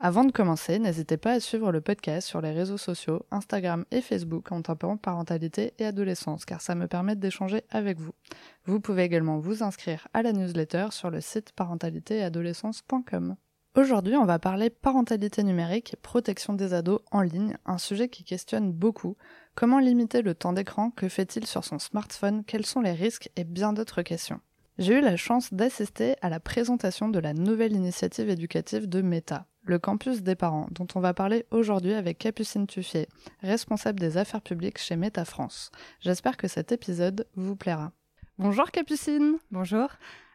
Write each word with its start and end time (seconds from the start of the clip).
Avant 0.00 0.24
de 0.24 0.32
commencer, 0.32 0.78
n'hésitez 0.78 1.16
pas 1.16 1.32
à 1.32 1.40
suivre 1.40 1.72
le 1.72 1.80
podcast 1.80 2.26
sur 2.26 2.40
les 2.40 2.50
réseaux 2.50 2.76
sociaux, 2.76 3.24
Instagram 3.30 3.84
et 3.90 4.00
Facebook 4.00 4.52
en 4.52 4.60
tapant 4.60 4.96
parentalité 4.96 5.72
et 5.78 5.86
adolescence, 5.86 6.44
car 6.44 6.60
ça 6.60 6.74
me 6.74 6.88
permet 6.88 7.16
d'échanger 7.16 7.62
avec 7.70 7.98
vous. 7.98 8.12
Vous 8.66 8.80
pouvez 8.80 9.04
également 9.04 9.38
vous 9.38 9.62
inscrire 9.62 10.08
à 10.12 10.22
la 10.22 10.32
newsletter 10.32 10.88
sur 10.90 11.10
le 11.10 11.20
site 11.20 11.52
parentalitéadolescence.com. 11.52 13.36
Aujourd'hui, 13.76 14.14
on 14.16 14.24
va 14.24 14.38
parler 14.38 14.70
parentalité 14.70 15.42
numérique 15.42 15.94
et 15.94 15.96
protection 15.96 16.52
des 16.52 16.74
ados 16.74 17.00
en 17.10 17.22
ligne, 17.22 17.56
un 17.64 17.78
sujet 17.78 18.08
qui 18.08 18.22
questionne 18.22 18.72
beaucoup. 18.72 19.16
Comment 19.54 19.80
limiter 19.80 20.22
le 20.22 20.34
temps 20.34 20.52
d'écran? 20.52 20.90
Que 20.90 21.08
fait-il 21.08 21.46
sur 21.46 21.64
son 21.64 21.78
smartphone? 21.78 22.44
Quels 22.44 22.66
sont 22.66 22.80
les 22.80 22.92
risques? 22.92 23.30
Et 23.34 23.42
bien 23.42 23.72
d'autres 23.72 24.02
questions. 24.02 24.40
J'ai 24.78 24.98
eu 24.98 25.00
la 25.00 25.16
chance 25.16 25.52
d'assister 25.52 26.14
à 26.20 26.28
la 26.28 26.40
présentation 26.40 27.08
de 27.08 27.18
la 27.18 27.32
nouvelle 27.32 27.74
initiative 27.74 28.28
éducative 28.28 28.88
de 28.88 29.02
Meta, 29.02 29.46
le 29.64 29.78
campus 29.78 30.22
des 30.22 30.34
parents, 30.34 30.68
dont 30.70 30.86
on 30.94 31.00
va 31.00 31.14
parler 31.14 31.46
aujourd'hui 31.50 31.94
avec 31.94 32.18
Capucine 32.18 32.66
Tuffier, 32.66 33.08
responsable 33.42 33.98
des 33.98 34.16
affaires 34.16 34.42
publiques 34.42 34.78
chez 34.78 34.96
Meta 34.96 35.24
France. 35.24 35.70
J'espère 36.00 36.36
que 36.36 36.48
cet 36.48 36.72
épisode 36.72 37.26
vous 37.34 37.56
plaira. 37.56 37.92
Bonjour 38.38 38.70
Capucine 38.70 39.38
Bonjour. 39.50 39.88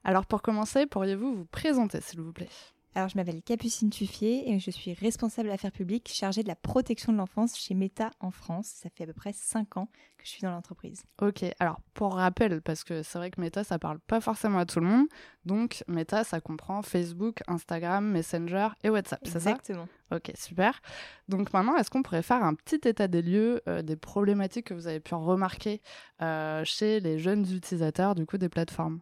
Alors 0.03 0.25
pour 0.25 0.41
commencer, 0.41 0.85
pourriez-vous 0.85 1.35
vous 1.35 1.45
présenter 1.45 2.01
s'il 2.01 2.21
vous 2.21 2.33
plaît? 2.33 2.49
Alors, 2.95 3.07
je 3.07 3.17
m'appelle 3.17 3.41
Capucine 3.43 3.91
Tuffier 3.91 4.49
et 4.51 4.59
je 4.59 4.71
suis 4.71 4.93
responsable 4.93 5.51
affaires 5.51 5.71
publiques 5.71 6.09
chargée 6.11 6.41
de 6.41 6.47
la 6.47 6.55
protection 6.55 7.13
de 7.13 7.17
l'enfance 7.17 7.55
chez 7.55 7.75
Meta 7.75 8.09
en 8.19 8.31
France. 8.31 8.65
Ça 8.65 8.89
fait 8.89 9.03
à 9.03 9.07
peu 9.07 9.13
près 9.13 9.31
5 9.31 9.77
ans 9.77 9.89
que 10.17 10.25
je 10.25 10.29
suis 10.29 10.41
dans 10.41 10.51
l'entreprise. 10.51 11.03
Ok, 11.21 11.45
alors 11.59 11.79
pour 11.93 12.15
rappel, 12.15 12.61
parce 12.61 12.83
que 12.83 13.03
c'est 13.03 13.19
vrai 13.19 13.29
que 13.29 13.39
Meta, 13.39 13.63
ça 13.63 13.77
parle 13.77 13.99
pas 13.99 14.19
forcément 14.21 14.57
à 14.57 14.65
tout 14.65 14.79
le 14.79 14.87
monde. 14.87 15.05
Donc, 15.45 15.83
Meta, 15.87 16.23
ça 16.23 16.41
comprend 16.41 16.81
Facebook, 16.81 17.41
Instagram, 17.47 18.09
Messenger 18.09 18.69
et 18.83 18.89
WhatsApp, 18.89 19.21
c'est 19.23 19.39
ça? 19.39 19.51
Exactement. 19.51 19.87
Ok, 20.11 20.31
super. 20.35 20.81
Donc 21.27 21.53
maintenant, 21.53 21.75
est-ce 21.77 21.91
qu'on 21.91 22.01
pourrait 22.01 22.23
faire 22.23 22.43
un 22.43 22.55
petit 22.55 22.87
état 22.87 23.07
des 23.07 23.21
lieux 23.21 23.61
euh, 23.67 23.83
des 23.83 23.95
problématiques 23.95 24.67
que 24.67 24.73
vous 24.73 24.87
avez 24.87 24.99
pu 24.99 25.13
remarquer 25.13 25.81
euh, 26.23 26.63
chez 26.65 26.99
les 26.99 27.19
jeunes 27.19 27.43
utilisateurs 27.43 28.15
du 28.15 28.25
coup 28.25 28.39
des 28.39 28.49
plateformes? 28.49 28.99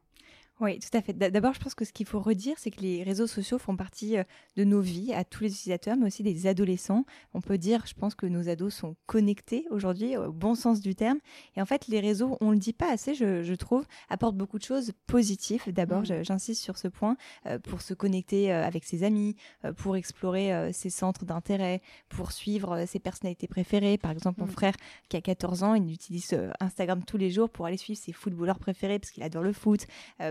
Oui, 0.59 0.79
tout 0.79 0.97
à 0.97 1.03
fait. 1.03 1.13
D'abord, 1.13 1.53
je 1.53 1.59
pense 1.59 1.75
que 1.75 1.85
ce 1.85 1.93
qu'il 1.93 2.07
faut 2.07 2.19
redire, 2.19 2.55
c'est 2.57 2.71
que 2.71 2.81
les 2.81 3.03
réseaux 3.03 3.27
sociaux 3.27 3.59
font 3.59 3.75
partie 3.75 4.17
euh, 4.17 4.23
de 4.55 4.63
nos 4.63 4.81
vies, 4.81 5.13
à 5.13 5.23
tous 5.23 5.43
les 5.43 5.51
utilisateurs, 5.51 5.95
mais 5.97 6.07
aussi 6.07 6.23
des 6.23 6.47
adolescents. 6.47 7.05
On 7.35 7.41
peut 7.41 7.59
dire, 7.59 7.85
je 7.85 7.93
pense 7.93 8.15
que 8.15 8.25
nos 8.25 8.49
ados 8.49 8.73
sont 8.73 8.95
connectés 9.05 9.67
aujourd'hui, 9.69 10.17
au 10.17 10.31
bon 10.31 10.55
sens 10.55 10.81
du 10.81 10.95
terme. 10.95 11.19
Et 11.55 11.61
en 11.61 11.65
fait, 11.67 11.87
les 11.87 11.99
réseaux, 11.99 12.37
on 12.41 12.49
le 12.49 12.57
dit 12.57 12.73
pas 12.73 12.91
assez, 12.91 13.13
je, 13.13 13.53
trouve, 13.53 13.85
apportent 14.09 14.35
beaucoup 14.35 14.57
de 14.57 14.63
choses 14.63 14.93
positives. 15.05 15.61
D'abord, 15.67 16.01
mmh. 16.01 16.23
j'insiste 16.23 16.63
sur 16.63 16.79
ce 16.79 16.87
point, 16.87 17.17
euh, 17.45 17.59
pour 17.59 17.83
se 17.83 17.93
connecter 17.93 18.51
euh, 18.51 18.65
avec 18.65 18.83
ses 18.83 19.03
amis, 19.03 19.35
pour 19.75 19.95
explorer 19.95 20.73
ses 20.73 20.89
centres 20.89 21.25
d'intérêt, 21.25 21.81
pour 22.09 22.31
suivre 22.31 22.85
ses 22.87 22.99
personnalités 22.99 23.47
préférées. 23.47 23.97
Par 23.99 24.11
exemple, 24.11 24.39
mon 24.39 24.47
mmh. 24.47 24.51
frère, 24.51 24.73
qui 25.09 25.17
a 25.17 25.21
14 25.21 25.63
ans, 25.63 25.75
il 25.75 25.91
utilise 25.91 26.35
Instagram 26.59 27.03
tous 27.03 27.17
les 27.17 27.29
jours 27.29 27.49
pour 27.49 27.65
aller 27.67 27.77
suivre 27.77 27.99
ses 27.99 28.11
footballeurs 28.11 28.59
préférés, 28.59 28.97
parce 28.97 29.11
qu'il 29.11 29.23
adore 29.23 29.43
le 29.43 29.53
foot, 29.53 29.85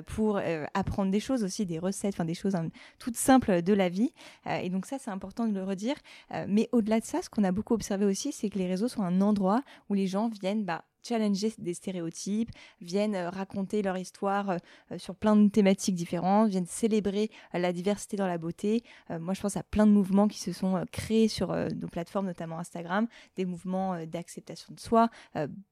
pour 0.06 0.15
euh, 0.24 0.64
apprendre 0.74 1.10
des 1.10 1.20
choses 1.20 1.44
aussi, 1.44 1.66
des 1.66 1.78
recettes, 1.78 2.20
des 2.22 2.34
choses 2.34 2.54
hein, 2.54 2.68
toutes 2.98 3.16
simples 3.16 3.62
de 3.62 3.72
la 3.72 3.88
vie. 3.88 4.12
Euh, 4.46 4.56
et 4.58 4.70
donc 4.70 4.86
ça, 4.86 4.98
c'est 4.98 5.10
important 5.10 5.46
de 5.46 5.54
le 5.54 5.64
redire. 5.64 5.96
Euh, 6.32 6.46
mais 6.48 6.68
au-delà 6.72 7.00
de 7.00 7.04
ça, 7.04 7.22
ce 7.22 7.28
qu'on 7.28 7.44
a 7.44 7.52
beaucoup 7.52 7.74
observé 7.74 8.04
aussi, 8.04 8.32
c'est 8.32 8.50
que 8.50 8.58
les 8.58 8.66
réseaux 8.66 8.88
sont 8.88 9.02
un 9.02 9.20
endroit 9.20 9.62
où 9.88 9.94
les 9.94 10.06
gens 10.06 10.28
viennent 10.28 10.64
bah, 10.64 10.84
challenger 11.06 11.52
des 11.58 11.74
stéréotypes, 11.74 12.50
viennent 12.80 13.14
euh, 13.14 13.30
raconter 13.30 13.82
leur 13.82 13.96
histoire 13.96 14.50
euh, 14.50 14.56
euh, 14.92 14.98
sur 14.98 15.14
plein 15.14 15.36
de 15.36 15.48
thématiques 15.48 15.94
différentes, 15.94 16.48
viennent 16.48 16.66
célébrer 16.66 17.30
la 17.52 17.72
diversité 17.72 18.16
dans 18.16 18.26
la 18.26 18.38
beauté. 18.38 18.82
moi, 19.10 19.34
je 19.34 19.40
pense 19.40 19.56
à 19.56 19.62
plein 19.62 19.86
de 19.86 19.92
mouvements 19.92 20.28
qui 20.28 20.38
se 20.38 20.52
sont 20.52 20.84
créés 20.92 21.28
sur 21.28 21.54
nos 21.54 21.88
plateformes, 21.88 22.26
notamment 22.26 22.58
Instagram, 22.58 23.06
des 23.36 23.44
mouvements 23.44 24.04
d'acceptation 24.06 24.74
de 24.74 24.80
soi, 24.80 25.08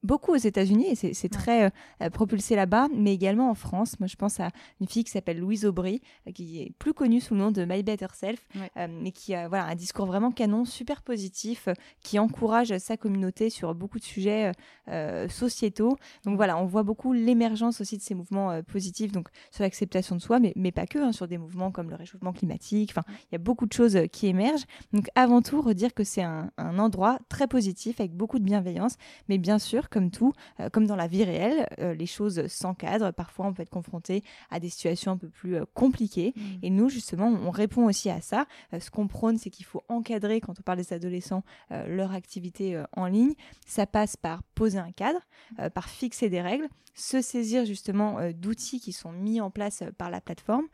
beaucoup 0.03 0.31
aux 0.33 0.37
États-Unis 0.37 0.87
et 0.89 1.13
c'est 1.13 1.29
très 1.29 1.71
propulsé 2.11 2.55
là-bas, 2.55 2.87
mais 2.93 3.13
également 3.13 3.49
en 3.49 3.55
France. 3.55 3.99
Moi, 3.99 4.07
je 4.07 4.15
pense 4.15 4.39
à 4.39 4.49
une 4.79 4.87
fille 4.87 5.03
qui 5.03 5.11
s'appelle 5.11 5.39
Louise 5.39 5.65
Aubry, 5.65 6.01
qui 6.33 6.61
est 6.61 6.71
plus 6.77 6.93
connue 6.93 7.21
sous 7.21 7.33
le 7.33 7.41
nom 7.41 7.51
de 7.51 7.65
My 7.65 7.83
Better 7.83 8.07
Self, 8.13 8.47
mais 8.75 9.11
qui 9.11 9.33
a 9.35 9.47
voilà, 9.47 9.65
un 9.65 9.75
discours 9.75 10.05
vraiment 10.05 10.31
canon, 10.31 10.65
super 10.65 11.01
positif, 11.01 11.67
qui 12.01 12.19
encourage 12.19 12.77
sa 12.77 12.97
communauté 12.97 13.49
sur 13.49 13.75
beaucoup 13.75 13.99
de 13.99 14.03
sujets 14.03 14.51
euh, 14.87 15.24
sociétaux. 15.27 15.97
Donc 16.23 16.35
voilà, 16.37 16.57
on 16.57 16.65
voit 16.65 16.83
beaucoup 16.83 17.13
l'émergence 17.13 17.81
aussi 17.81 17.97
de 17.97 18.01
ces 18.01 18.15
mouvements 18.15 18.51
euh, 18.51 18.61
positifs, 18.61 19.11
donc 19.11 19.29
sur 19.51 19.63
l'acceptation 19.63 20.15
de 20.15 20.21
soi, 20.21 20.39
mais, 20.39 20.53
mais 20.55 20.71
pas 20.71 20.85
que, 20.85 20.99
hein, 20.99 21.11
sur 21.11 21.27
des 21.27 21.37
mouvements 21.37 21.71
comme 21.71 21.89
le 21.89 21.95
réchauffement 21.95 22.33
climatique. 22.33 22.91
Enfin, 22.91 23.03
il 23.07 23.33
y 23.33 23.35
a 23.35 23.39
beaucoup 23.39 23.65
de 23.65 23.73
choses 23.73 23.95
euh, 23.95 24.05
qui 24.07 24.27
émergent. 24.27 24.65
Donc 24.93 25.07
avant 25.15 25.41
tout, 25.41 25.61
redire 25.61 25.93
que 25.93 26.03
c'est 26.03 26.23
un, 26.23 26.51
endroit 26.57 27.19
très 27.29 27.47
positif 27.47 27.99
avec 27.99 28.13
beaucoup 28.13 28.39
de 28.39 28.43
bienveillance, 28.43 28.95
mais 29.29 29.37
bien 29.37 29.59
sûr, 29.59 29.89
comme 29.89 30.11
tout, 30.11 30.33
comme 30.71 30.87
dans 30.87 30.95
la 30.95 31.07
vie 31.07 31.23
réelle, 31.23 31.67
les 31.97 32.05
choses 32.05 32.47
s'encadrent. 32.47 33.13
Parfois, 33.13 33.45
on 33.45 33.53
peut 33.53 33.61
être 33.61 33.69
confronté 33.69 34.23
à 34.49 34.59
des 34.59 34.69
situations 34.69 35.13
un 35.13 35.17
peu 35.17 35.29
plus 35.29 35.57
compliquées. 35.73 36.33
Mmh. 36.35 36.41
Et 36.63 36.69
nous, 36.69 36.89
justement, 36.89 37.27
on 37.27 37.51
répond 37.51 37.85
aussi 37.85 38.09
à 38.09 38.19
ça. 38.19 38.45
ce 38.77 38.89
qu'on 38.89 39.07
prône, 39.07 39.37
c'est 39.37 39.49
qu'il 39.49 39.65
faut 39.65 39.83
encadrer, 39.87 40.41
quand 40.41 40.59
on 40.59 40.63
parle 40.63 40.79
des 40.79 40.93
adolescents, 40.93 41.43
leur 41.69 42.13
activité 42.13 42.81
en 42.95 43.05
ligne. 43.05 43.33
Ça 43.65 43.85
passe 43.85 44.17
par 44.17 44.43
poser 44.55 44.79
un 44.79 44.91
cadre, 44.91 45.19
euh, 45.59 45.69
par 45.69 45.89
fixer 45.89 46.29
des 46.29 46.41
règles, 46.41 46.67
se 46.95 47.21
saisir 47.21 47.65
justement 47.65 48.17
euh, 48.19 48.31
d'outils 48.31 48.79
qui 48.79 48.93
sont 48.93 49.11
mis 49.11 49.41
en 49.41 49.51
place 49.51 49.81
euh, 49.81 49.91
par 49.95 50.09
la 50.09 50.21
plateforme. 50.21 50.65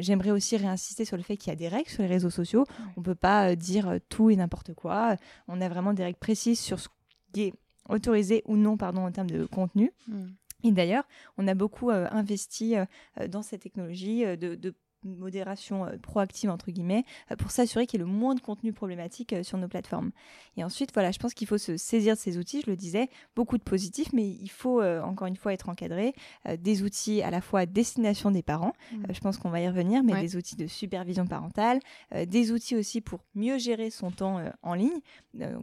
J'aimerais 0.00 0.30
aussi 0.30 0.56
réinsister 0.56 1.04
sur 1.06 1.16
le 1.16 1.22
fait 1.22 1.36
qu'il 1.36 1.50
y 1.50 1.52
a 1.52 1.56
des 1.56 1.68
règles 1.68 1.88
sur 1.88 2.02
les 2.02 2.08
réseaux 2.08 2.30
sociaux. 2.30 2.66
On 2.96 3.00
ne 3.00 3.04
peut 3.04 3.14
pas 3.14 3.56
dire 3.56 3.98
tout 4.10 4.28
et 4.28 4.36
n'importe 4.36 4.74
quoi. 4.74 5.16
On 5.48 5.60
a 5.60 5.68
vraiment 5.70 5.94
des 5.94 6.04
règles 6.04 6.18
précises 6.18 6.60
sur 6.60 6.78
ce 6.80 6.88
qui 7.32 7.42
est 7.44 7.54
autorisé 7.88 8.42
ou 8.46 8.56
non 8.56 8.76
pardon, 8.76 9.06
en 9.06 9.10
termes 9.10 9.30
de 9.30 9.46
contenu. 9.46 9.90
Hmm. 10.06 10.26
Et 10.64 10.72
d'ailleurs, 10.72 11.04
on 11.38 11.48
a 11.48 11.54
beaucoup 11.54 11.90
investi 11.90 12.74
dans 13.28 13.40
cette 13.40 13.62
technologie 13.62 14.24
de, 14.36 14.54
de 14.54 14.74
modération 15.04 15.86
euh, 15.86 15.96
proactive 15.98 16.50
entre 16.50 16.70
guillemets 16.70 17.04
euh, 17.30 17.36
pour 17.36 17.50
s'assurer 17.50 17.86
qu'il 17.86 18.00
y 18.00 18.02
ait 18.02 18.06
le 18.06 18.12
moins 18.12 18.34
de 18.34 18.40
contenu 18.40 18.72
problématique 18.72 19.32
euh, 19.32 19.42
sur 19.42 19.58
nos 19.58 19.68
plateformes. 19.68 20.10
Et 20.56 20.64
ensuite, 20.64 20.92
voilà, 20.92 21.10
je 21.10 21.18
pense 21.18 21.34
qu'il 21.34 21.46
faut 21.46 21.58
se 21.58 21.76
saisir 21.76 22.14
de 22.14 22.20
ces 22.20 22.38
outils. 22.38 22.62
Je 22.64 22.70
le 22.70 22.76
disais, 22.76 23.08
beaucoup 23.36 23.58
de 23.58 23.62
positifs, 23.62 24.12
mais 24.12 24.28
il 24.28 24.50
faut 24.50 24.82
encore 24.82 25.26
une 25.26 25.36
fois 25.36 25.52
être 25.52 25.68
encadré. 25.68 26.14
des 26.58 26.82
outils 26.82 27.22
à 27.22 27.30
la 27.30 27.40
fois 27.40 27.60
à 27.60 27.66
destination 27.66 28.30
des 28.30 28.42
parents, 28.42 28.72
mmh. 28.92 29.04
je 29.10 29.20
pense 29.20 29.38
qu'on 29.38 29.50
va 29.50 29.60
y 29.60 29.68
revenir, 29.68 30.02
mais 30.02 30.20
des 30.20 30.36
outils 30.36 30.56
de 30.56 30.66
supervision 30.66 31.26
parentale, 31.26 31.80
des 32.26 32.52
outils 32.52 32.76
aussi 32.76 33.00
pour 33.00 33.20
mieux 33.34 33.58
gérer 33.58 33.90
son 33.90 34.10
temps 34.10 34.40
en 34.62 34.74
ligne, 34.74 35.00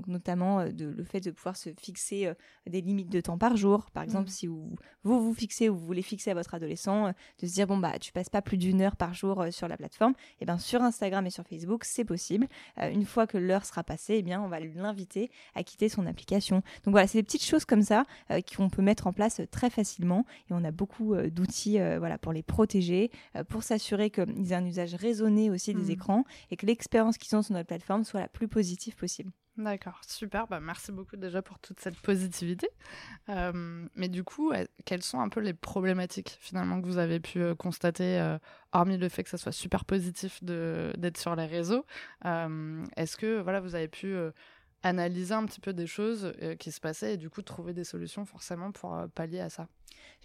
notamment 0.07 0.65
de, 0.65 0.85
le 0.85 1.03
fait 1.03 1.19
de 1.19 1.31
pouvoir 1.31 1.57
se 1.57 1.69
fixer 1.79 2.31
des 2.65 2.81
limites 2.81 3.09
de 3.09 3.21
temps 3.21 3.37
par 3.37 3.57
jour. 3.57 3.89
Par 3.91 4.03
exemple, 4.03 4.29
mmh. 4.29 4.33
si 4.33 4.47
vous, 4.47 4.75
vous 5.03 5.21
vous 5.21 5.33
fixez 5.33 5.69
ou 5.69 5.75
vous 5.75 5.85
voulez 5.85 6.01
fixer 6.01 6.31
à 6.31 6.33
votre 6.33 6.53
adolescent, 6.53 7.09
de 7.39 7.47
se 7.47 7.53
dire 7.53 7.67
bon 7.67 7.77
bah 7.77 7.99
tu 7.99 8.11
passes 8.11 8.29
pas 8.29 8.41
plus 8.41 8.57
d'une 8.57 8.81
heure 8.81 8.95
par 8.95 9.13
jour 9.13 9.26
euh, 9.41 9.51
sur 9.51 9.67
la 9.67 9.77
plateforme, 9.77 10.13
et 10.13 10.41
eh 10.41 10.45
bien 10.45 10.57
sur 10.57 10.81
Instagram 10.81 11.25
et 11.25 11.29
sur 11.29 11.45
Facebook, 11.45 11.83
c'est 11.83 12.05
possible. 12.05 12.47
Euh, 12.79 12.89
une 12.89 13.05
fois 13.05 13.27
que 13.27 13.37
l'heure 13.37 13.65
sera 13.65 13.83
passée, 13.83 14.15
et 14.15 14.19
eh 14.19 14.23
bien 14.23 14.41
on 14.41 14.47
va 14.47 14.59
l'inviter 14.59 15.29
à 15.55 15.63
quitter 15.63 15.89
son 15.89 16.05
application. 16.05 16.57
Donc 16.83 16.91
voilà, 16.91 17.07
c'est 17.07 17.17
des 17.17 17.23
petites 17.23 17.45
choses 17.45 17.65
comme 17.65 17.81
ça 17.81 18.05
euh, 18.31 18.41
qu'on 18.55 18.69
peut 18.69 18.81
mettre 18.81 19.07
en 19.07 19.13
place 19.13 19.41
très 19.51 19.69
facilement 19.69 20.25
et 20.49 20.53
on 20.53 20.63
a 20.63 20.71
beaucoup 20.71 21.15
d'outils 21.15 21.79
voilà 21.99 22.17
pour 22.17 22.33
les 22.33 22.43
protéger, 22.43 23.11
pour 23.49 23.63
s'assurer 23.63 24.09
qu'ils 24.09 24.51
aient 24.51 24.55
un 24.55 24.65
usage 24.65 24.95
raisonné 24.95 25.49
aussi 25.49 25.73
des 25.73 25.89
mmh. 25.89 25.91
écrans 25.91 26.23
et 26.51 26.57
que 26.57 26.65
l'expérience 26.65 27.17
qu'ils 27.17 27.35
ont 27.35 27.41
sur 27.41 27.53
notre 27.53 27.67
plateforme 27.67 28.03
soit 28.03 28.19
la 28.19 28.27
plus 28.27 28.47
positive 28.47 28.95
possible. 28.95 29.31
D'accord, 29.57 29.99
super. 30.05 30.45
Bah, 30.47 30.59
merci 30.59 30.91
beaucoup 30.91 31.17
déjà 31.17 31.41
pour 31.41 31.57
toute 31.57 31.79
cette 31.79 31.99
positivité. 32.01 32.69
Euh, 33.29 33.87
mais 33.95 34.07
du 34.07 34.23
coup, 34.23 34.53
quelles 34.85 35.01
sont 35.01 35.19
un 35.19 35.29
peu 35.29 35.39
les 35.39 35.53
problématiques 35.53 36.37
finalement 36.41 36.79
que 36.79 36.85
vous 36.85 36.99
avez 36.99 37.19
pu 37.19 37.41
euh, 37.41 37.55
constater, 37.55 38.19
euh, 38.19 38.37
hormis 38.71 38.97
le 38.97 39.09
fait 39.09 39.23
que 39.23 39.29
ça 39.31 39.37
soit 39.37 39.51
super 39.51 39.83
positif 39.83 40.43
d'être 40.43 41.17
sur 41.17 41.35
les 41.35 41.47
réseaux? 41.47 41.85
Est-ce 42.23 43.17
que 43.17 43.41
voilà, 43.41 43.59
vous 43.59 43.73
avez 43.73 43.87
pu 43.87 44.15
analyser 44.83 45.33
un 45.33 45.45
petit 45.45 45.59
peu 45.59 45.73
des 45.73 45.87
choses 45.87 46.33
qui 46.59 46.71
se 46.71 46.79
passaient 46.79 47.15
et 47.15 47.17
du 47.17 47.29
coup 47.29 47.41
trouver 47.41 47.73
des 47.73 47.83
solutions 47.83 48.25
forcément 48.25 48.71
pour 48.71 48.97
pallier 49.15 49.39
à 49.39 49.49
ça. 49.49 49.67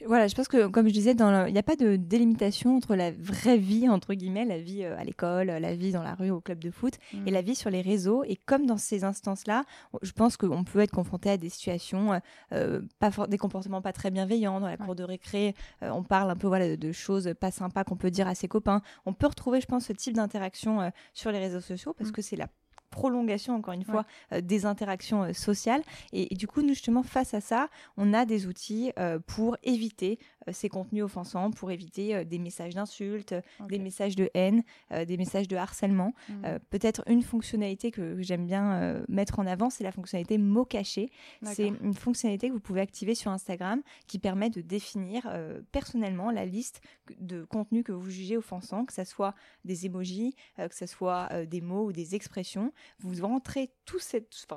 Voilà, 0.07 0.27
je 0.27 0.35
pense 0.35 0.49
que, 0.49 0.67
comme 0.67 0.89
je 0.89 0.93
disais, 0.93 1.13
il 1.13 1.53
n'y 1.53 1.59
a 1.59 1.63
pas 1.63 1.77
de 1.77 1.97
délimitation 1.97 2.77
entre 2.77 2.97
la 2.97 3.11
vraie 3.11 3.59
vie, 3.59 3.89
entre 3.89 4.15
guillemets, 4.15 4.45
la 4.45 4.59
vie 4.59 4.85
à 4.85 5.05
l'école, 5.05 5.47
la 5.49 5.75
vie 5.75 5.93
dans 5.93 6.03
la 6.03 6.15
rue, 6.15 6.31
au 6.31 6.41
club 6.41 6.59
de 6.59 6.71
foot, 6.71 6.95
et 7.27 7.31
la 7.31 7.43
mmh. 7.43 7.45
vie 7.45 7.55
sur 7.55 7.71
les 7.71 7.83
réseaux. 7.83 8.25
Et 8.25 8.37
comme 8.37 8.67
dans 8.67 8.79
ces 8.79 9.05
instances-là, 9.05 9.65
je 10.03 10.13
pense 10.13 10.37
qu'on 10.37 10.65
peut 10.65 10.81
être 10.81 10.91
confronté 10.91 11.31
à 11.31 11.37
des 11.37 11.51
situations, 11.51 12.21
pas 12.51 13.11
des 13.29 13.39
comportements 13.39 13.83
pas 13.83 13.93
très 13.93 14.11
bienveillants. 14.11 14.61
Dans 14.61 14.67
la 14.67 14.77
cour 14.77 14.95
de 14.95 15.05
récré, 15.05 15.55
on 15.83 16.03
parle 16.03 16.31
un 16.31 16.37
peu 16.37 16.49
voilà, 16.49 16.77
de 16.77 16.93
choses 16.93 17.33
pas 17.39 17.51
sympas 17.51 17.85
qu'on 17.85 17.97
peut 17.97 18.11
dire 18.11 18.27
à 18.27 18.35
ses 18.35 18.49
copains. 18.49 18.83
On 19.07 19.13
peut 19.13 19.27
retrouver, 19.27 19.61
je 19.61 19.67
pense, 19.67 19.87
ce 19.87 19.93
type 19.93 20.15
d'interaction 20.15 20.91
sur 21.13 21.31
les 21.33 21.39
réseaux 21.39 21.61
sociaux 21.61 21.93
parce 21.93 22.11
mmh. 22.11 22.13
que 22.13 22.23
c'est 22.23 22.37
la 22.37 22.49
prolongation, 22.93 23.57
encore 23.57 23.75
une 23.75 23.85
fois, 23.85 24.05
euh, 24.33 24.41
des 24.41 24.65
interactions 24.67 25.25
euh, 25.25 25.33
sociales. 25.33 25.83
Et, 26.13 26.33
du 26.37 26.47
coup, 26.47 26.63
nous, 26.63 26.69
justement, 26.69 27.03
face 27.03 27.35
à 27.35 27.41
ça, 27.41 27.69
on 27.97 28.15
a 28.15 28.25
des 28.25 28.47
outils 28.47 28.93
euh, 28.99 29.19
pour 29.19 29.57
éviter 29.65 30.21
ces 30.51 30.69
contenus 30.69 31.05
offensants, 31.05 31.53
pour 31.53 31.71
éviter 31.71 32.25
des 32.25 32.41
messages 32.41 32.75
d'insultes, 32.75 33.33
des 33.69 33.79
messages 33.79 34.17
de 34.17 34.29
haine, 34.35 34.65
des 34.91 35.17
messages 35.17 35.47
de 35.47 35.55
harcèlement. 35.55 36.15
Mmh. 36.29 36.59
Peut-être 36.69 37.05
une 37.07 37.23
fonctionnalité 37.23 37.93
que, 37.93 38.21
j'aime 38.23 38.47
bien 38.47 39.05
mettre 39.09 39.39
en 39.39 39.47
avant, 39.47 39.71
c'est 39.71 39.85
la 39.85 39.93
fonctionnalité 39.93 40.39
mots 40.39 40.65
cachés. 40.65 41.11
C'est 41.45 41.69
une 41.69 41.95
fonctionnalité 41.95 42.49
que 42.49 42.55
vous 42.55 42.59
pouvez 42.59 42.81
activer 42.81 43.15
sur 43.15 43.31
Instagram 43.31 43.83
qui 44.09 44.19
permet 44.19 44.51
de 44.51 44.63
définir 44.63 45.33
personnellement 45.71 46.33
la 46.33 46.45
liste 46.45 46.81
de 47.21 47.45
contenus 47.45 47.85
que 47.85 47.93
vous 47.93 48.11
jugez 48.11 48.37
offensants, 48.37 48.85
que 48.85 48.93
ce 48.93 49.05
soit 49.05 49.37
des 49.65 49.87
emojis, 49.87 50.35
que 50.57 50.75
ce 50.75 50.87
soit 50.87 51.47
des 51.47 51.61
mots 51.61 51.87
ou 51.87 51.93
des 51.93 52.17
expressions 52.17 52.73
vous 52.99 53.15
rentrez 53.27 53.71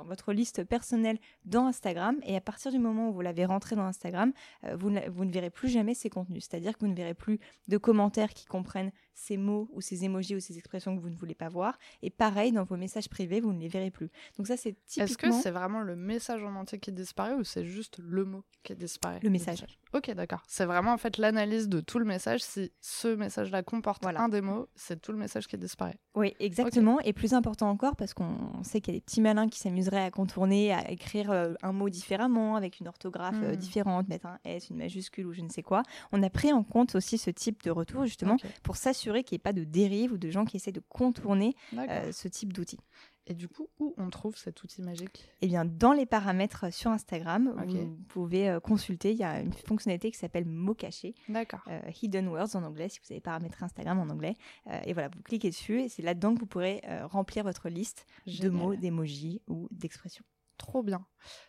votre 0.04 0.32
liste 0.32 0.64
personnelle 0.64 1.18
dans 1.44 1.66
Instagram 1.66 2.18
et 2.22 2.36
à 2.36 2.40
partir 2.40 2.72
du 2.72 2.78
moment 2.78 3.08
où 3.08 3.12
vous 3.12 3.20
l'avez 3.20 3.44
rentré 3.44 3.76
dans 3.76 3.84
Instagram, 3.84 4.32
euh, 4.64 4.76
vous, 4.76 4.90
vous, 5.08 5.24
ne 5.24 5.32
verrez 5.32 5.50
plus 5.50 5.68
jamais 5.68 5.94
ces 5.94 6.10
contenus. 6.10 6.46
C'est-à-dire 6.48 6.74
que 6.74 6.80
vous 6.80 6.90
ne 6.90 6.96
verrez 6.96 7.14
plus 7.14 7.38
de 7.68 7.76
commentaires 7.78 8.32
qui 8.34 8.46
comprennent 8.46 8.92
ces 9.16 9.36
mots 9.36 9.68
ou 9.72 9.80
ces 9.80 10.04
emojis 10.04 10.36
ou 10.36 10.40
ces 10.40 10.58
expressions 10.58 10.94
que 10.94 11.00
vous 11.00 11.10
ne 11.10 11.16
voulez 11.16 11.34
pas 11.34 11.48
voir. 11.48 11.78
Et 12.02 12.10
pareil, 12.10 12.52
dans 12.52 12.64
vos 12.64 12.76
messages 12.76 13.08
privés, 13.08 13.40
vous 13.40 13.52
ne 13.52 13.58
les 13.58 13.68
verrez 13.68 13.90
plus. 13.90 14.10
Donc 14.36 14.46
ça, 14.46 14.56
c'est 14.56 14.76
typiquement... 14.86 15.04
Est-ce 15.04 15.16
que 15.16 15.32
c'est 15.32 15.50
vraiment 15.50 15.80
le 15.80 15.96
message 15.96 16.44
en 16.44 16.54
entier 16.54 16.78
qui 16.78 16.92
disparaît 16.92 17.34
ou 17.34 17.42
c'est 17.42 17.64
juste 17.64 17.98
le 17.98 18.24
mot 18.24 18.44
qui 18.62 18.74
disparaît 18.76 19.20
Le 19.22 19.30
message. 19.30 19.64
Ok, 19.94 20.10
d'accord. 20.12 20.42
C'est 20.46 20.66
vraiment 20.66 20.92
en 20.92 20.98
fait 20.98 21.16
l'analyse 21.16 21.68
de 21.68 21.80
tout 21.80 21.98
le 21.98 22.04
message. 22.04 22.42
Si 22.42 22.70
ce 22.80 23.08
message-là 23.08 23.62
comporte 23.62 24.04
un 24.04 24.28
des 24.28 24.42
mots, 24.42 24.68
c'est 24.74 25.00
tout 25.00 25.12
le 25.12 25.18
message 25.18 25.46
qui 25.48 25.56
disparaît. 25.56 25.98
Oui, 26.14 26.34
exactement. 26.38 27.00
Et 27.00 27.12
plus 27.12 27.32
important 27.32 27.70
encore, 27.70 27.96
parce 27.96 28.12
qu'on 28.12 28.62
sait 28.62 28.80
qu'il 28.80 28.94
y 28.94 28.96
a 28.96 28.98
des 28.98 29.04
petits 29.04 29.22
malins 29.22 29.48
qui 29.48 29.58
s'amuseraient 29.58 30.04
à 30.04 30.10
contourner, 30.10 30.72
à 30.72 30.90
écrire 30.90 31.30
euh, 31.30 31.54
un 31.62 31.72
mot 31.72 31.88
différemment, 31.88 32.56
avec 32.56 32.80
une 32.80 32.88
orthographe 32.88 33.36
euh, 33.42 33.54
hmm. 33.54 33.56
différente, 33.56 34.08
mettre 34.08 34.26
un 34.26 34.38
S, 34.44 34.68
une 34.68 34.76
majuscule 34.76 35.26
ou 35.26 35.32
je 35.32 35.40
ne 35.40 35.48
sais 35.48 35.62
quoi. 35.62 35.82
On 36.12 36.22
a 36.22 36.28
pris 36.28 36.52
en 36.52 36.62
compte 36.62 36.94
aussi 36.94 37.16
ce 37.16 37.30
type 37.30 37.62
de 37.62 37.70
retour 37.70 38.04
justement 38.04 38.36
pour 38.62 38.76
s'assurer 38.76 39.05
qu'il 39.12 39.34
n'y 39.34 39.40
ait 39.40 39.42
pas 39.42 39.52
de 39.52 39.64
dérive 39.64 40.12
ou 40.12 40.18
de 40.18 40.30
gens 40.30 40.44
qui 40.44 40.56
essaient 40.56 40.72
de 40.72 40.82
contourner 40.88 41.54
euh, 41.74 42.12
ce 42.12 42.28
type 42.28 42.52
d'outils. 42.52 42.80
Et 43.28 43.34
du 43.34 43.48
coup, 43.48 43.68
où 43.80 43.92
on 43.96 44.08
trouve 44.08 44.36
cet 44.36 44.62
outil 44.62 44.82
magique? 44.82 45.28
Eh 45.40 45.48
bien, 45.48 45.64
dans 45.64 45.92
les 45.92 46.06
paramètres 46.06 46.72
sur 46.72 46.92
Instagram, 46.92 47.54
vous 47.66 47.96
pouvez 48.08 48.48
euh, 48.48 48.60
consulter. 48.60 49.10
Il 49.10 49.18
y 49.18 49.24
a 49.24 49.40
une 49.40 49.52
fonctionnalité 49.52 50.12
qui 50.12 50.18
s'appelle 50.18 50.44
mots 50.44 50.74
cachés. 50.74 51.14
D'accord. 51.28 51.64
Euh, 51.68 51.80
hidden 52.00 52.28
words 52.28 52.54
en 52.54 52.62
anglais, 52.62 52.88
si 52.88 53.00
vous 53.00 53.12
avez 53.12 53.20
paramétré 53.20 53.64
Instagram 53.64 53.98
en 53.98 54.08
anglais. 54.12 54.34
et 54.84 54.92
voilà, 54.92 55.08
vous 55.08 55.22
cliquez 55.22 55.50
dessus 55.50 55.80
et 55.82 55.88
c'est 55.88 56.02
là-dedans 56.02 56.34
que 56.34 56.40
vous 56.40 56.46
pourrez 56.46 56.82
remplir 57.04 57.42
votre 57.42 57.68
liste 57.68 58.06
de 58.26 58.48
mots, 58.48 58.76
d'émojis 58.76 59.42
ou 59.48 59.68
d'expressions. 59.72 60.24
Trop 60.56 60.82
bien. 60.82 61.04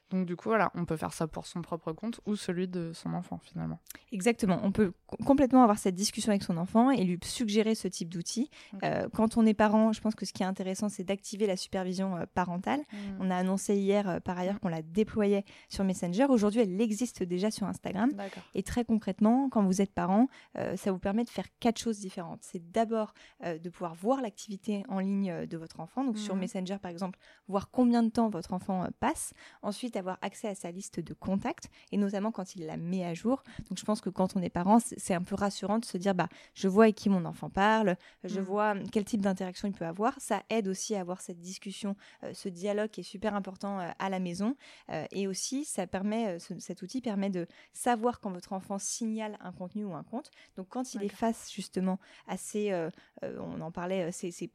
Donc 0.10 0.26
du 0.26 0.36
coup, 0.36 0.50
voilà, 0.50 0.72
on 0.74 0.86
peut 0.86 0.96
faire 0.96 1.14
ça 1.14 1.28
pour 1.28 1.46
son 1.46 1.62
propre 1.62 1.92
compte 1.92 2.22
ou 2.26 2.36
celui 2.36 2.68
de 2.68 2.92
son 2.94 3.14
enfant 3.14 3.40
finalement. 3.40 3.80
Exactement, 4.12 4.60
on 4.64 4.72
peut 4.72 4.94
complètement 5.26 5.64
avoir 5.64 5.78
cette 5.78 5.96
discussion 5.96 6.32
avec 6.32 6.44
son 6.44 6.58
enfant 6.58 6.92
et 6.92 7.04
lui 7.04 7.20
suggérer 7.24 7.76
ce 7.76 7.88
type 7.88 8.10
d'outils. 8.10 8.50
Euh, 8.84 9.10
quand 9.14 9.38
on 9.38 9.46
est 9.46 9.54
parent, 9.54 9.92
je 9.92 10.00
pense 10.00 10.16
que 10.16 10.26
ce 10.26 10.32
qui 10.32 10.44
est 10.44 10.46
intéressant, 10.46 10.88
c'est 10.88 11.04
d'activer 11.04 11.46
la 11.46 11.58
supervision 11.58 12.16
euh, 12.16 12.26
parentale. 12.34 12.80
Hmm. 12.92 13.18
On 13.20 13.32
a 13.32 13.36
annoncé 13.36 13.76
hier, 13.76 14.08
euh, 14.10 14.20
par 14.20 14.38
ailleurs, 14.38 14.56
hmm. 14.56 14.60
qu'on 14.60 14.70
la 14.70 14.82
déployait 14.82 15.44
sur 15.70 15.84
Messenger. 15.84 16.26
Aujourd'hui, 16.30 16.62
elle 16.62 16.80
existe 16.80 17.24
déjà 17.24 17.52
sur 17.52 17.68
Instagram. 17.68 18.12
Et 18.56 18.64
très 18.64 18.86
concrètement, 18.86 19.50
quand 19.50 19.64
vous 19.64 19.82
êtes 19.82 19.94
parent, 19.94 20.28
ça 20.76 20.92
vous 20.92 21.00
permet 21.00 21.24
de 21.24 21.30
faire 21.30 21.46
quatre 21.60 21.80
choses 21.80 22.00
différentes. 22.00 22.40
C'est 22.42 22.72
d'abord 22.72 23.14
de 23.44 23.70
pouvoir 23.70 23.96
voir 23.96 24.22
l'activité 24.22 24.84
en 24.90 25.00
ligne 25.00 25.46
de 25.46 25.58
votre 25.58 25.80
enfant. 25.80 26.04
Donc 26.04 26.18
sur 26.18 26.36
hmm. 26.36 26.40
Messenger, 26.40 26.78
par 26.82 26.92
exemple, 26.92 27.20
voir 27.48 27.70
combien 27.70 28.04
de 28.04 28.10
temps 28.10 28.30
votre 28.30 28.54
enfant 28.54 28.88
passe. 29.00 29.34
Ensuite, 29.62 29.97
avoir 29.98 30.18
accès 30.22 30.48
à 30.48 30.56
sa 30.56 30.72
liste 30.72 31.00
de 31.00 31.14
contacts 31.14 31.70
et 31.92 31.98
notamment 31.98 32.32
quand 32.32 32.56
il 32.56 32.66
la 32.66 32.78
met 32.78 33.06
à 33.06 33.14
jour. 33.14 33.44
Donc 33.70 33.78
je 33.78 33.86
pense 33.86 34.02
que 34.02 34.10
quand 34.10 34.36
on 34.36 34.42
est 34.42 34.50
parent, 34.50 34.80
c'est 34.80 35.14
un 35.14 35.22
peu 35.22 35.36
rassurant 35.36 35.80
de 35.80 35.86
se 35.86 35.98
dire 35.98 36.16
bah 36.16 36.30
je 36.54 36.68
vois 36.68 36.86
avec 36.86 36.96
qui 36.96 37.10
mon 37.10 37.26
enfant 37.26 37.50
parle, 37.50 37.98
je 38.24 38.40
mm. 38.40 38.44
vois 38.44 38.76
quel 38.92 39.06
type 39.06 39.22
d'interaction 39.22 39.68
il 39.68 39.74
peut 39.74 39.86
avoir. 39.86 40.14
Ça 40.20 40.44
aide 40.50 40.68
aussi 40.68 40.96
à 40.96 41.02
avoir 41.02 41.22
cette 41.22 41.40
discussion, 41.40 41.96
euh, 42.24 42.34
ce 42.34 42.50
dialogue 42.50 42.90
qui 42.90 43.02
est 43.02 43.04
super 43.04 43.36
important 43.36 43.80
euh, 43.80 43.90
à 44.00 44.10
la 44.10 44.20
maison 44.20 44.56
euh, 44.90 45.06
et 45.12 45.28
aussi 45.28 45.66
ça 45.66 45.88
permet 45.88 46.38
cet 46.40 46.82
outil 46.82 47.02
permet 47.02 47.30
de 47.30 47.48
savoir 47.74 48.20
quand 48.20 48.32
votre 48.32 48.54
enfant 48.54 48.80
signale 48.80 49.38
un 49.42 49.52
contenu 49.52 49.86
ou 49.86 49.94
un 49.94 50.04
compte. 50.04 50.32
Donc 50.56 50.68
quand 50.70 50.94
il 50.94 51.04
est 51.04 51.10
face 51.10 51.52
justement 51.52 52.00
à 52.28 52.38
ces 52.38 52.88
on 53.22 53.62
en 53.62 53.72
parlait 53.72 54.12
ces, 54.12 54.32
ces 54.32 54.48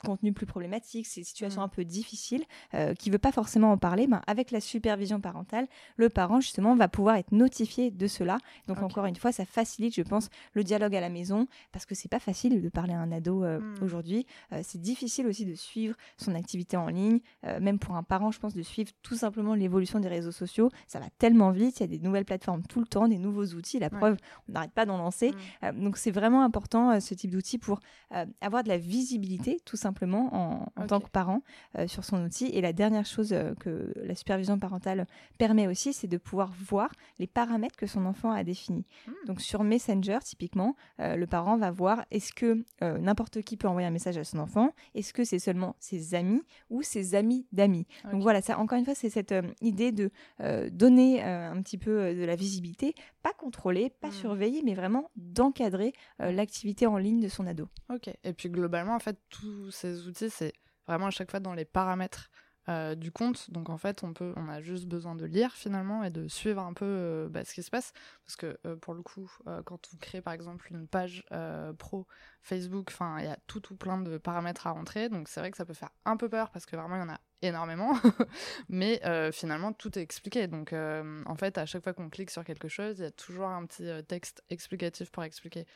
contenu 0.00 0.32
plus 0.32 0.46
problématique, 0.46 1.06
ces 1.06 1.24
situations 1.24 1.60
mm. 1.60 1.64
un 1.64 1.68
peu 1.68 1.84
difficiles, 1.84 2.44
euh, 2.74 2.94
qui 2.94 3.10
veut 3.10 3.18
pas 3.18 3.32
forcément 3.32 3.72
en 3.72 3.78
parler, 3.78 4.06
ben, 4.06 4.20
avec 4.26 4.50
la 4.50 4.60
supervision 4.60 5.20
parentale, 5.20 5.66
le 5.96 6.08
parent 6.08 6.40
justement 6.40 6.74
va 6.74 6.88
pouvoir 6.88 7.16
être 7.16 7.32
notifié 7.32 7.90
de 7.90 8.06
cela. 8.06 8.38
Donc 8.66 8.82
encore 8.82 9.06
une 9.06 9.16
fois, 9.16 9.32
ça 9.32 9.44
facilite, 9.44 9.94
je 9.94 10.02
pense, 10.02 10.28
le 10.54 10.64
dialogue 10.64 10.94
à 10.96 11.00
la 11.00 11.08
maison, 11.08 11.46
parce 11.72 11.86
que 11.86 11.94
c'est 11.94 12.08
pas 12.08 12.18
facile 12.18 12.60
de 12.60 12.68
parler 12.68 12.94
à 12.94 13.00
un 13.00 13.12
ado 13.12 13.44
euh, 13.44 13.60
mm. 13.60 13.82
aujourd'hui. 13.82 14.26
Euh, 14.52 14.60
c'est 14.62 14.80
difficile 14.80 15.26
aussi 15.26 15.44
de 15.44 15.54
suivre 15.54 15.96
son 16.16 16.34
activité 16.34 16.76
en 16.76 16.88
ligne, 16.88 17.20
même 17.60 17.78
pour 17.78 17.96
un 17.96 18.02
parent, 18.02 18.30
je 18.30 18.38
pense, 18.38 18.54
de 18.54 18.62
suivre 18.62 18.90
tout 19.02 19.14
simplement 19.14 19.54
l'évolution 19.54 20.00
des 20.00 20.08
réseaux 20.08 20.32
sociaux. 20.32 20.70
Ça 20.86 20.98
va 20.98 21.06
tellement 21.18 21.50
vite, 21.50 21.80
il 21.80 21.82
y 21.82 21.84
a 21.84 21.86
des 21.86 21.98
nouvelles 21.98 22.24
plateformes 22.24 22.62
tout 22.62 22.80
le 22.80 22.86
temps, 22.86 23.08
des 23.08 23.18
nouveaux 23.18 23.46
outils. 23.46 23.78
La 23.78 23.90
preuve, 23.90 24.16
on 24.48 24.52
n'arrête 24.52 24.72
pas 24.72 24.86
d'en 24.86 24.96
lancer. 24.96 25.32
Mm. 25.62 25.82
donc 25.82 25.96
c'est 25.96 26.10
vraiment 26.10 26.42
important 26.42 27.00
ce 27.00 27.14
type 27.14 27.30
d'outil 27.30 27.58
pour 27.58 27.80
avoir 28.40 28.62
de 28.62 28.68
la 28.68 28.78
visibilité, 28.78 29.60
tout 29.64 29.76
simplement 29.76 29.89
simplement 29.90 30.68
en, 30.76 30.86
tant 30.86 31.00
que 31.00 31.08
parent 31.08 31.42
euh, 31.76 31.88
sur 31.88 32.04
son 32.04 32.24
outil. 32.24 32.46
Et 32.46 32.60
la 32.60 32.72
dernière 32.72 33.06
chose 33.06 33.32
euh, 33.32 33.54
que 33.58 33.92
la 33.96 34.14
supervision 34.14 34.56
parentale 34.58 35.06
permet 35.36 35.66
aussi, 35.66 35.92
c'est 35.92 36.06
de 36.06 36.16
pouvoir 36.16 36.52
voir 36.52 36.90
les 37.18 37.26
paramètres 37.26 37.76
que 37.76 37.86
son 37.86 38.06
enfant 38.06 38.30
a 38.30 38.44
définis. 38.44 38.86
Hmm. 39.06 39.12
Donc 39.26 39.40
sur 39.40 39.64
Messenger, 39.64 40.18
typiquement, 40.22 40.76
euh, 41.00 41.16
le 41.16 41.26
parent 41.26 41.56
va 41.56 41.72
voir 41.72 42.04
est-ce 42.10 42.32
que 42.32 42.64
n'importe 42.80 43.42
qui 43.42 43.56
peut 43.56 43.68
envoyer 43.68 43.88
un 43.88 43.90
message 43.90 44.16
à 44.16 44.24
son 44.24 44.38
enfant, 44.38 44.72
est-ce 44.94 45.12
que 45.12 45.24
c'est 45.24 45.38
seulement 45.38 45.74
ses 45.80 46.14
amis 46.14 46.42
ou 46.70 46.82
ses 46.82 47.14
amis 47.14 47.46
d'amis? 47.52 47.86
Donc 48.12 48.22
voilà, 48.22 48.42
ça 48.42 48.58
encore 48.58 48.78
une 48.78 48.84
fois, 48.84 48.94
c'est 48.94 49.10
cette 49.10 49.34
idée 49.60 49.92
de 49.92 50.10
donner 50.70 51.22
un 51.22 51.60
petit 51.62 51.78
peu 51.78 52.14
de 52.14 52.24
la 52.24 52.36
visibilité, 52.36 52.94
pas 53.22 53.32
contrôler, 53.32 53.90
pas 53.90 54.08
hmm. 54.08 54.12
surveiller, 54.12 54.62
mais 54.64 54.74
vraiment 54.74 55.10
d'encadrer 55.16 55.92
l'activité 56.18 56.86
en 56.86 56.96
ligne 56.96 57.20
de 57.20 57.28
son 57.28 57.46
ado. 57.46 57.68
Ok, 57.92 58.10
et 58.24 58.32
puis 58.32 58.48
globalement, 58.48 58.94
en 58.94 59.00
fait, 59.00 59.16
tous 59.30 59.79
ces 59.80 60.06
outils, 60.06 60.30
c'est 60.30 60.52
vraiment 60.86 61.06
à 61.06 61.10
chaque 61.10 61.30
fois 61.30 61.40
dans 61.40 61.54
les 61.54 61.64
paramètres 61.64 62.30
euh, 62.68 62.94
du 62.94 63.10
compte. 63.10 63.50
Donc 63.50 63.70
en 63.70 63.78
fait, 63.78 64.04
on 64.04 64.12
peut, 64.12 64.34
on 64.36 64.48
a 64.48 64.60
juste 64.60 64.86
besoin 64.86 65.14
de 65.14 65.24
lire 65.24 65.52
finalement 65.52 66.04
et 66.04 66.10
de 66.10 66.28
suivre 66.28 66.62
un 66.62 66.74
peu 66.74 66.84
euh, 66.84 67.28
bah, 67.28 67.44
ce 67.44 67.54
qui 67.54 67.62
se 67.62 67.70
passe, 67.70 67.92
parce 68.26 68.36
que 68.36 68.58
euh, 68.66 68.76
pour 68.76 68.92
le 68.94 69.02
coup, 69.02 69.30
quand 69.64 69.88
on 69.92 69.96
crée 69.96 70.20
par 70.20 70.34
exemple 70.34 70.68
une 70.70 70.86
page 70.86 71.24
pro 71.78 72.06
Facebook, 72.42 72.88
enfin, 72.90 73.16
il 73.18 73.24
y 73.24 73.28
a 73.28 73.38
tout 73.46 73.60
tout 73.60 73.76
plein 73.76 73.98
de 73.98 74.18
paramètres 74.18 74.66
à 74.66 74.72
rentrer. 74.72 75.08
Donc 75.08 75.28
c'est 75.28 75.40
vrai 75.40 75.50
que 75.50 75.56
ça 75.56 75.64
peut 75.64 75.74
faire 75.74 75.90
un 76.04 76.16
peu 76.16 76.28
peur 76.28 76.50
parce 76.50 76.66
que 76.66 76.76
vraiment 76.76 76.96
il 76.96 77.00
y 77.00 77.02
en 77.02 77.08
a 77.08 77.20
énormément, 77.42 77.94
mais 78.68 79.00
finalement 79.32 79.72
tout 79.72 79.98
est 79.98 80.02
expliqué. 80.02 80.46
Donc 80.46 80.72
en 80.72 81.36
fait, 81.36 81.56
à 81.58 81.66
chaque 81.66 81.82
fois 81.82 81.94
qu'on 81.94 82.10
clique 82.10 82.30
sur 82.30 82.44
quelque 82.44 82.68
chose, 82.68 82.98
il 82.98 83.02
y 83.02 83.06
a 83.06 83.10
toujours 83.10 83.48
un 83.48 83.64
petit 83.66 83.88
texte 84.06 84.44
explicatif 84.50 85.10
pour 85.10 85.24
expliquer 85.24 85.66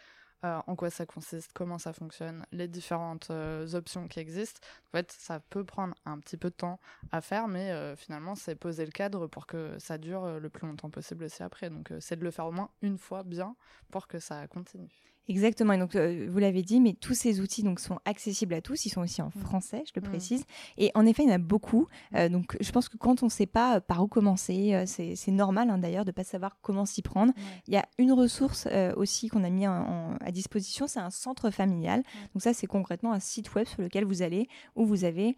euh, 0.44 0.60
en 0.66 0.76
quoi 0.76 0.90
ça 0.90 1.06
consiste, 1.06 1.52
comment 1.54 1.78
ça 1.78 1.92
fonctionne, 1.92 2.44
les 2.52 2.68
différentes 2.68 3.28
euh, 3.30 3.66
options 3.74 4.08
qui 4.08 4.20
existent. 4.20 4.60
En 4.88 4.98
fait, 4.98 5.10
ça 5.10 5.40
peut 5.40 5.64
prendre 5.64 5.94
un 6.04 6.18
petit 6.18 6.36
peu 6.36 6.50
de 6.50 6.54
temps 6.54 6.78
à 7.12 7.20
faire, 7.20 7.48
mais 7.48 7.70
euh, 7.70 7.96
finalement, 7.96 8.34
c'est 8.34 8.54
poser 8.54 8.84
le 8.84 8.92
cadre 8.92 9.26
pour 9.26 9.46
que 9.46 9.78
ça 9.78 9.96
dure 9.96 10.38
le 10.38 10.48
plus 10.50 10.66
longtemps 10.66 10.90
possible 10.90 11.24
aussi 11.24 11.42
après. 11.42 11.70
Donc, 11.70 11.92
c'est 11.98 12.16
de 12.16 12.24
le 12.24 12.30
faire 12.30 12.46
au 12.46 12.52
moins 12.52 12.70
une 12.82 12.98
fois 12.98 13.22
bien 13.22 13.56
pour 13.90 14.06
que 14.06 14.18
ça 14.18 14.46
continue. 14.48 15.13
Exactement. 15.28 15.72
Et 15.72 15.78
donc, 15.78 15.96
euh, 15.96 16.26
vous 16.28 16.38
l'avez 16.38 16.62
dit, 16.62 16.80
mais 16.80 16.92
tous 16.92 17.14
ces 17.14 17.40
outils 17.40 17.62
donc, 17.62 17.80
sont 17.80 17.98
accessibles 18.04 18.54
à 18.54 18.60
tous. 18.60 18.84
Ils 18.84 18.90
sont 18.90 19.00
aussi 19.00 19.22
en 19.22 19.28
mmh. 19.28 19.40
français, 19.40 19.84
je 19.86 19.92
le 19.98 20.06
mmh. 20.06 20.10
précise. 20.10 20.44
Et 20.76 20.90
en 20.94 21.06
effet, 21.06 21.22
il 21.22 21.28
y 21.28 21.32
en 21.32 21.36
a 21.36 21.38
beaucoup. 21.38 21.88
Euh, 22.14 22.28
donc, 22.28 22.56
je 22.60 22.70
pense 22.72 22.88
que 22.88 22.98
quand 22.98 23.22
on 23.22 23.26
ne 23.26 23.30
sait 23.30 23.46
pas 23.46 23.80
par 23.80 24.02
où 24.02 24.06
commencer, 24.06 24.84
c'est 24.86 25.30
normal 25.30 25.70
hein, 25.70 25.78
d'ailleurs 25.78 26.04
de 26.04 26.10
ne 26.10 26.14
pas 26.14 26.24
savoir 26.24 26.58
comment 26.60 26.84
s'y 26.84 27.00
prendre. 27.00 27.32
Il 27.66 27.74
y 27.74 27.76
a 27.76 27.86
une 27.98 28.12
ressource 28.12 28.68
aussi 28.96 29.28
qu'on 29.28 29.44
a 29.44 29.50
mis 29.50 29.66
à 29.66 30.30
disposition, 30.30 30.86
c'est 30.86 31.00
un 31.00 31.10
centre 31.10 31.50
familial. 31.50 32.02
Donc, 32.34 32.42
ça, 32.42 32.52
c'est 32.52 32.66
concrètement 32.66 33.12
un 33.12 33.20
site 33.20 33.54
web 33.54 33.66
sur 33.66 33.82
lequel 33.82 34.04
vous 34.04 34.22
allez, 34.22 34.48
où 34.76 34.84
vous 34.84 35.04
avez 35.04 35.36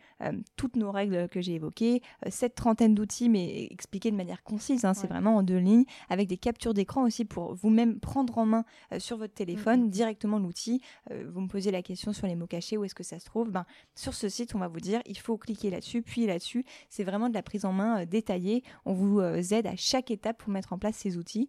toutes 0.56 0.76
nos 0.76 0.90
règles 0.90 1.28
que 1.28 1.40
j'ai 1.40 1.54
évoquées, 1.54 2.02
cette 2.28 2.54
trentaine 2.54 2.94
d'outils, 2.94 3.28
mais 3.28 3.68
expliqués 3.70 4.10
de 4.10 4.16
manière 4.16 4.42
concise. 4.42 4.84
Hein, 4.84 4.94
c'est 4.94 5.06
vraiment 5.06 5.36
en 5.36 5.42
deux 5.42 5.58
lignes, 5.58 5.84
avec 6.08 6.28
des 6.28 6.36
captures 6.36 6.74
d'écran 6.74 7.04
aussi 7.04 7.24
pour 7.24 7.54
vous-même 7.54 8.00
prendre 8.00 8.36
en 8.38 8.46
main 8.46 8.64
sur 8.98 9.16
votre 9.16 9.34
téléphone 9.34 9.75
directement 9.76 10.38
l'outil. 10.38 10.80
Euh, 11.10 11.28
vous 11.32 11.40
me 11.40 11.48
posez 11.48 11.70
la 11.70 11.82
question 11.82 12.12
sur 12.12 12.26
les 12.26 12.34
mots 12.34 12.46
cachés, 12.46 12.76
où 12.76 12.84
est-ce 12.84 12.94
que 12.94 13.02
ça 13.02 13.18
se 13.18 13.24
trouve? 13.26 13.50
Ben, 13.50 13.64
Sur 13.94 14.14
ce 14.14 14.28
site, 14.28 14.54
on 14.54 14.58
va 14.58 14.68
vous 14.68 14.80
dire, 14.80 15.00
il 15.06 15.18
faut 15.18 15.36
cliquer 15.36 15.70
là-dessus, 15.70 16.02
puis 16.02 16.26
là-dessus. 16.26 16.64
C'est 16.88 17.04
vraiment 17.04 17.28
de 17.28 17.34
la 17.34 17.42
prise 17.42 17.64
en 17.64 17.72
main 17.72 18.02
euh, 18.02 18.06
détaillée. 18.06 18.62
On 18.84 18.92
vous 18.92 19.20
euh, 19.20 19.42
aide 19.50 19.66
à 19.66 19.76
chaque 19.76 20.10
étape 20.10 20.38
pour 20.38 20.50
mettre 20.50 20.72
en 20.72 20.78
place 20.78 20.96
ces 20.96 21.16
outils. 21.16 21.48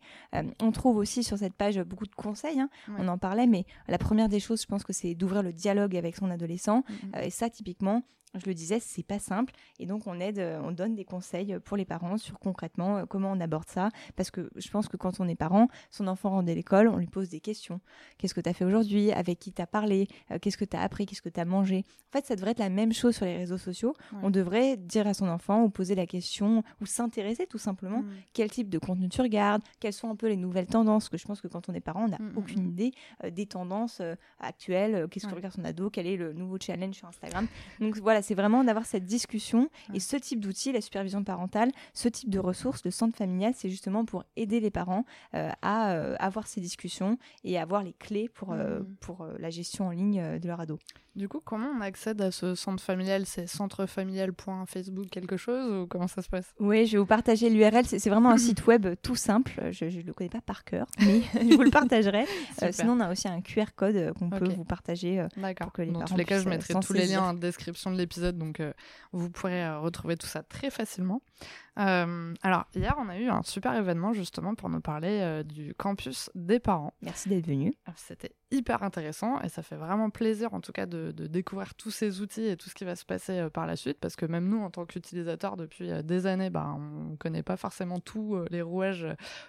on 0.61 0.71
trouve 0.71 0.97
aussi 0.97 1.23
sur 1.23 1.37
cette 1.37 1.53
page 1.53 1.79
beaucoup 1.79 2.05
de 2.05 2.15
conseils. 2.15 2.59
Hein. 2.59 2.69
On 2.97 3.07
en 3.07 3.17
parlait, 3.17 3.47
mais 3.47 3.65
la 3.87 3.97
première 3.97 4.29
des 4.29 4.39
choses, 4.39 4.61
je 4.61 4.67
pense 4.67 4.83
que 4.83 4.93
c'est 4.93 5.15
d'ouvrir 5.15 5.43
le 5.43 5.53
dialogue 5.53 5.95
avec 5.95 6.15
son 6.15 6.29
adolescent. 6.29 6.83
Mm, 6.87 6.93
mm. 6.93 7.23
et 7.23 7.29
ça, 7.29 7.49
typiquement, 7.49 8.03
je 8.39 8.45
le 8.47 8.53
disais, 8.53 8.79
c'est 8.79 9.03
pas 9.03 9.19
simple. 9.19 9.53
Et 9.79 9.85
donc, 9.85 10.07
on 10.07 10.19
aide, 10.19 10.39
euh, 10.39 10.59
on 10.63 10.71
donne 10.71 10.95
des 10.95 11.05
conseils 11.05 11.57
pour 11.63 11.77
les 11.77 11.85
parents 11.85 12.17
sur 12.17 12.39
concrètement 12.39 12.97
euh, 12.97 13.05
comment 13.05 13.31
on 13.31 13.39
aborde 13.39 13.67
ça. 13.67 13.89
Parce 14.15 14.31
que 14.31 14.49
je 14.55 14.69
pense 14.69 14.87
que 14.87 14.97
quand 14.97 15.19
on 15.19 15.27
est 15.27 15.35
parent, 15.35 15.67
son 15.91 16.07
enfant 16.07 16.29
rentre 16.29 16.47
de 16.47 16.53
l'école, 16.53 16.87
on 16.87 16.97
lui 16.97 17.07
pose 17.07 17.29
des 17.29 17.39
questions. 17.39 17.79
Qu'est-ce 18.17 18.33
que 18.33 18.41
tu 18.41 18.49
as 18.49 18.53
fait 18.53 18.65
aujourd'hui? 18.65 19.11
Avec 19.11 19.39
qui 19.39 19.51
tu 19.51 19.61
as 19.61 19.67
parlé? 19.67 20.07
Euh, 20.31 20.39
Qu'est-ce 20.39 20.57
que 20.57 20.65
tu 20.65 20.75
as 20.75 20.81
appris? 20.81 21.05
Qu'est-ce 21.05 21.21
que 21.21 21.29
tu 21.29 21.39
as 21.39 21.45
mangé? 21.45 21.83
En 22.09 22.17
fait, 22.17 22.25
ça 22.25 22.35
devrait 22.35 22.51
être 22.51 22.59
la 22.59 22.69
même 22.69 22.93
chose 22.93 23.15
sur 23.15 23.25
les 23.25 23.37
réseaux 23.37 23.57
sociaux. 23.57 23.93
On 24.23 24.29
devrait 24.29 24.77
dire 24.77 25.07
à 25.07 25.13
son 25.13 25.27
enfant 25.27 25.63
ou 25.63 25.69
poser 25.69 25.95
la 25.95 26.05
question 26.05 26.63
ou 26.81 26.85
s'intéresser 26.85 27.47
tout 27.47 27.57
simplement 27.57 27.99
mm. 27.99 28.09
quel 28.33 28.49
type 28.49 28.69
de 28.69 28.79
contenu 28.79 29.09
tu 29.09 29.21
regardes, 29.21 29.61
quelles 29.79 29.93
sont 29.93 30.09
un 30.09 30.15
peu 30.15 30.27
les 30.27 30.37
nouvelles 30.37 30.67
tendances? 30.67 31.05
Parce 31.05 31.09
que 31.09 31.17
je 31.17 31.25
pense 31.25 31.41
que 31.41 31.47
quand 31.47 31.69
on 31.69 31.73
est 31.73 31.81
parent, 31.81 32.05
on 32.05 32.07
n'a 32.07 32.17
mm, 32.17 32.33
mm, 32.33 32.37
aucune 32.37 32.67
idée 32.67 32.91
des 33.31 33.45
tendances 33.45 34.01
actuelles. 34.39 35.07
Qu'est-ce 35.09 35.27
que 35.27 35.35
regarde 35.35 35.53
son 35.53 35.65
ado? 35.65 35.89
Quel 35.89 36.07
est 36.07 36.17
le 36.17 36.33
nouveau 36.33 36.57
challenge 36.59 36.95
sur 36.95 37.07
Instagram? 37.07 37.47
Donc 37.79 37.97
voilà, 37.97 38.21
c'est 38.27 38.35
vraiment 38.35 38.65
d'avoir 38.65 38.85
cette 38.85 39.05
discussion. 39.05 39.69
Et 39.93 40.01
ce 40.01 40.17
type 40.17 40.41
d'outil, 40.41 40.73
la 40.73 40.81
supervision 40.81 41.23
parentale, 41.23 41.71
ce 41.93 42.09
type 42.09 42.29
de 42.29 42.39
ressources, 42.39 42.83
le 42.83 42.91
centre 42.91 43.15
familial, 43.15 43.53
c'est 43.55 43.69
justement 43.69 44.03
pour 44.03 44.25
aider 44.35 44.59
les 44.59 44.69
parents 44.69 45.05
euh, 45.33 45.49
à 45.61 45.93
euh, 45.93 46.17
avoir 46.19 46.47
ces 46.47 46.59
discussions 46.59 47.17
et 47.45 47.57
avoir 47.57 47.83
les 47.83 47.93
clés 47.93 48.27
pour, 48.27 48.51
euh, 48.51 48.79
mmh. 48.79 48.95
pour 48.99 49.25
la 49.39 49.49
gestion 49.49 49.87
en 49.87 49.91
ligne 49.91 50.39
de 50.39 50.47
leur 50.47 50.59
ado. 50.59 50.77
Du 51.17 51.27
coup, 51.27 51.41
comment 51.43 51.69
on 51.75 51.81
accède 51.81 52.21
à 52.21 52.29
ce 52.29 52.53
centre 52.53 52.83
familial? 52.83 53.25
C'est 53.25 53.47
centrefamilial.facebook 53.47 55.07
quelque 55.09 55.35
chose 55.35 55.73
ou 55.73 55.87
comment 55.87 56.07
ça 56.07 56.21
se 56.21 56.29
passe? 56.29 56.53
Oui, 56.59 56.85
je 56.85 56.91
vais 56.91 56.97
vous 56.99 57.07
partager 57.07 57.49
l'URL. 57.49 57.85
C'est 57.87 58.07
vraiment 58.07 58.29
un 58.29 58.37
site 58.37 58.67
web 58.67 58.85
tout 59.01 59.15
simple. 59.15 59.59
Je 59.71 59.85
ne 59.85 60.03
le 60.03 60.13
connais 60.13 60.29
pas 60.29 60.41
par 60.41 60.63
cœur, 60.63 60.85
mais 60.99 61.21
je 61.33 61.55
vous 61.55 61.63
le 61.63 61.71
partagerai. 61.71 62.25
Euh, 62.61 62.69
sinon, 62.71 62.93
on 62.93 62.99
a 62.99 63.11
aussi 63.11 63.27
un 63.27 63.41
QR 63.41 63.65
code 63.75 64.13
qu'on 64.13 64.29
peut 64.29 64.47
vous 64.47 64.63
partager. 64.63 65.19
Euh, 65.19 65.27
D'accord. 65.37 65.71
Dans 65.91 66.05
tous 66.05 66.17
les 66.17 66.25
cas, 66.25 66.39
je 66.39 66.47
mettrai 66.47 66.75
tous 66.75 66.93
les 66.93 67.07
liens 67.07 67.23
en 67.23 67.33
description 67.33 67.89
de 67.89 67.97
l'épisode, 67.97 68.06
donc 68.37 68.61
vous 69.11 69.29
pourrez 69.29 69.69
retrouver 69.77 70.17
tout 70.17 70.27
ça 70.27 70.43
très 70.43 70.69
facilement. 70.69 71.21
Alors, 71.77 72.65
hier, 72.75 72.95
on 72.97 73.09
a 73.09 73.17
eu 73.17 73.27
un 73.27 73.43
super 73.43 73.73
événement 73.75 74.13
justement 74.13 74.55
pour 74.55 74.69
nous 74.69 74.81
parler 74.81 75.43
du 75.45 75.73
campus 75.75 76.29
des 76.35 76.59
parents. 76.59 76.93
Merci 77.01 77.29
d'être 77.29 77.47
venu. 77.47 77.73
C'était 77.95 78.33
hyper 78.51 78.83
intéressant 78.83 79.41
et 79.41 79.49
ça 79.49 79.61
fait 79.61 79.75
vraiment 79.75 80.09
plaisir 80.09 80.53
en 80.53 80.61
tout 80.61 80.71
cas 80.71 80.85
de, 80.85 81.11
découvrir 81.11 81.75
tous 81.75 81.91
ces 81.91 82.21
outils 82.21 82.45
et 82.45 82.55
tout 82.55 82.69
ce 82.69 82.75
qui 82.75 82.85
va 82.85 82.95
se 82.95 83.03
passer 83.03 83.39
euh, 83.39 83.49
par 83.49 83.67
la 83.67 83.75
suite 83.75 83.99
parce 83.99 84.15
que 84.15 84.25
même 84.25 84.47
nous 84.47 84.61
en 84.61 84.69
tant 84.69 84.85
qu'utilisateurs 84.85 85.57
depuis 85.57 85.91
euh, 85.91 86.01
des 86.01 86.25
années 86.27 86.49
bah, 86.49 86.73
on 86.77 87.17
connaît 87.17 87.43
pas 87.43 87.57
forcément 87.57 87.99
tous 87.99 88.35
euh, 88.35 88.45
les 88.49 88.61
rouages 88.61 89.05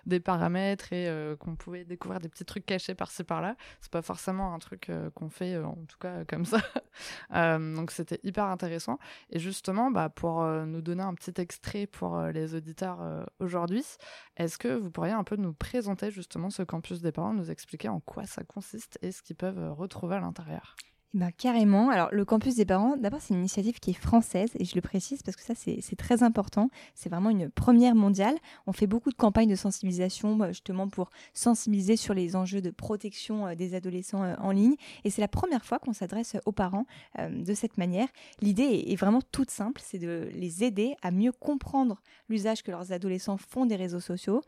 des 0.07 0.19
paramètres 0.19 0.93
et 0.93 1.09
qu'on 1.39 1.55
pouvait 1.55 1.85
découvrir 1.85 2.21
des 2.21 2.29
petits 2.29 2.45
trucs 2.45 2.67
cachés 2.67 2.95
par-ci 2.95 3.23
par-là 3.23 3.57
c'est 3.81 3.93
pas 3.93 4.03
forcément 4.03 4.53
un 4.53 4.59
truc 4.59 4.91
qu'on 5.15 5.29
fait 5.29 5.57
en 5.59 5.79
tout 5.89 5.99
cas 6.01 6.25
comme 6.29 6.45
ça 6.45 6.59
donc 7.59 7.91
c'était 7.91 8.21
hyper 8.25 8.45
intéressant 8.47 8.99
et 9.31 9.39
justement 9.39 9.91
bah, 9.91 10.09
pour 10.09 10.43
nous 10.43 10.81
donner 10.81 11.03
un 11.03 11.15
petit 11.15 11.41
extrait 11.41 11.87
pour 11.87 12.18
les 12.33 12.55
auditeurs 12.55 13.27
aujourd'hui 13.41 13.85
est-ce 14.37 14.59
que 14.59 14.69
vous 14.69 14.91
pourriez 14.91 15.13
un 15.13 15.25
peu 15.25 15.37
nous 15.37 15.53
présenter 15.53 16.11
justement 16.11 16.51
ce 16.51 16.63
campus 16.63 17.01
des 17.01 17.13
parents 17.13 17.35
nous 17.35 17.51
expliquer 17.51 17.89
en 17.89 18.01
quoi 18.01 18.25
ça 18.25 18.45
consiste 18.45 18.99
et 19.03 19.13
ce 19.13 19.23
qu'ils 19.23 19.37
peuvent 19.37 19.59
euh, 19.59 19.73
retrouver 19.73 20.17
à 20.17 20.21
l'intérieur? 20.21 20.77
Eh 21.15 21.19
ben, 21.19 21.31
carrément. 21.33 21.89
Alors, 21.89 22.11
le 22.13 22.25
campus 22.27 22.55
des 22.57 22.67
parents, 22.67 22.97
d'abord, 22.99 23.21
c'est 23.23 23.33
une 23.33 23.41
initiative 23.41 23.81
qui 23.81 23.91
est 23.91 23.95
française, 23.95 24.51
et 24.59 24.67
je 24.67 24.75
le 24.75 24.83
précise 24.83 25.23
parce 25.23 25.37
que 25.37 25.43
ça, 25.43 25.55
c'est 25.55 25.97
très 25.97 26.23
important. 26.23 26.69
C'est 26.95 27.09
vraiment 27.09 27.31
une 27.31 27.49
première 27.49 27.95
mondiale. 27.95 28.37
On 28.67 28.73
fait 28.73 28.87
beaucoup 28.87 29.11
de 29.11 29.17
campagnes 29.17 29.49
de 29.49 29.57
sensibilisation, 29.57 30.37
bah, 30.37 30.49
justement, 30.49 30.89
pour 30.89 31.09
sensibiliser 31.33 31.97
sur 31.97 32.13
les 32.13 32.37
enjeux 32.37 32.61
de 32.61 32.71
protection 32.71 33.47
euh, 33.47 33.55
des 33.55 33.75
adolescents 33.75 34.23
euh, 34.23 34.35
en 34.39 34.51
ligne. 34.51 34.75
Et 35.05 35.11
c'est 35.11 35.23
la 35.23 35.29
première 35.29 35.65
fois 35.65 35.79
qu'on 35.79 35.95
s'adresse 35.95 36.37
aux 36.45 36.53
parents 36.53 36.85
de 37.19 37.55
cette 37.55 37.79
manière. 37.79 38.09
L'idée 38.41 38.85
est, 38.87 38.97
vraiment 38.97 39.21
toute 39.33 39.51
simple, 39.51 39.81
c'est 39.85 39.99
de 39.99 40.29
les 40.33 40.65
aider 40.65 40.95
à 41.03 41.11
mieux 41.11 41.33
comprendre 41.33 42.03
l'usage 42.29 42.63
que 42.63 42.71
leurs 42.71 42.93
adolescents 42.93 43.37
font 43.37 43.67
des 43.67 43.77
réseaux 43.77 44.01
sociaux, 44.01 44.43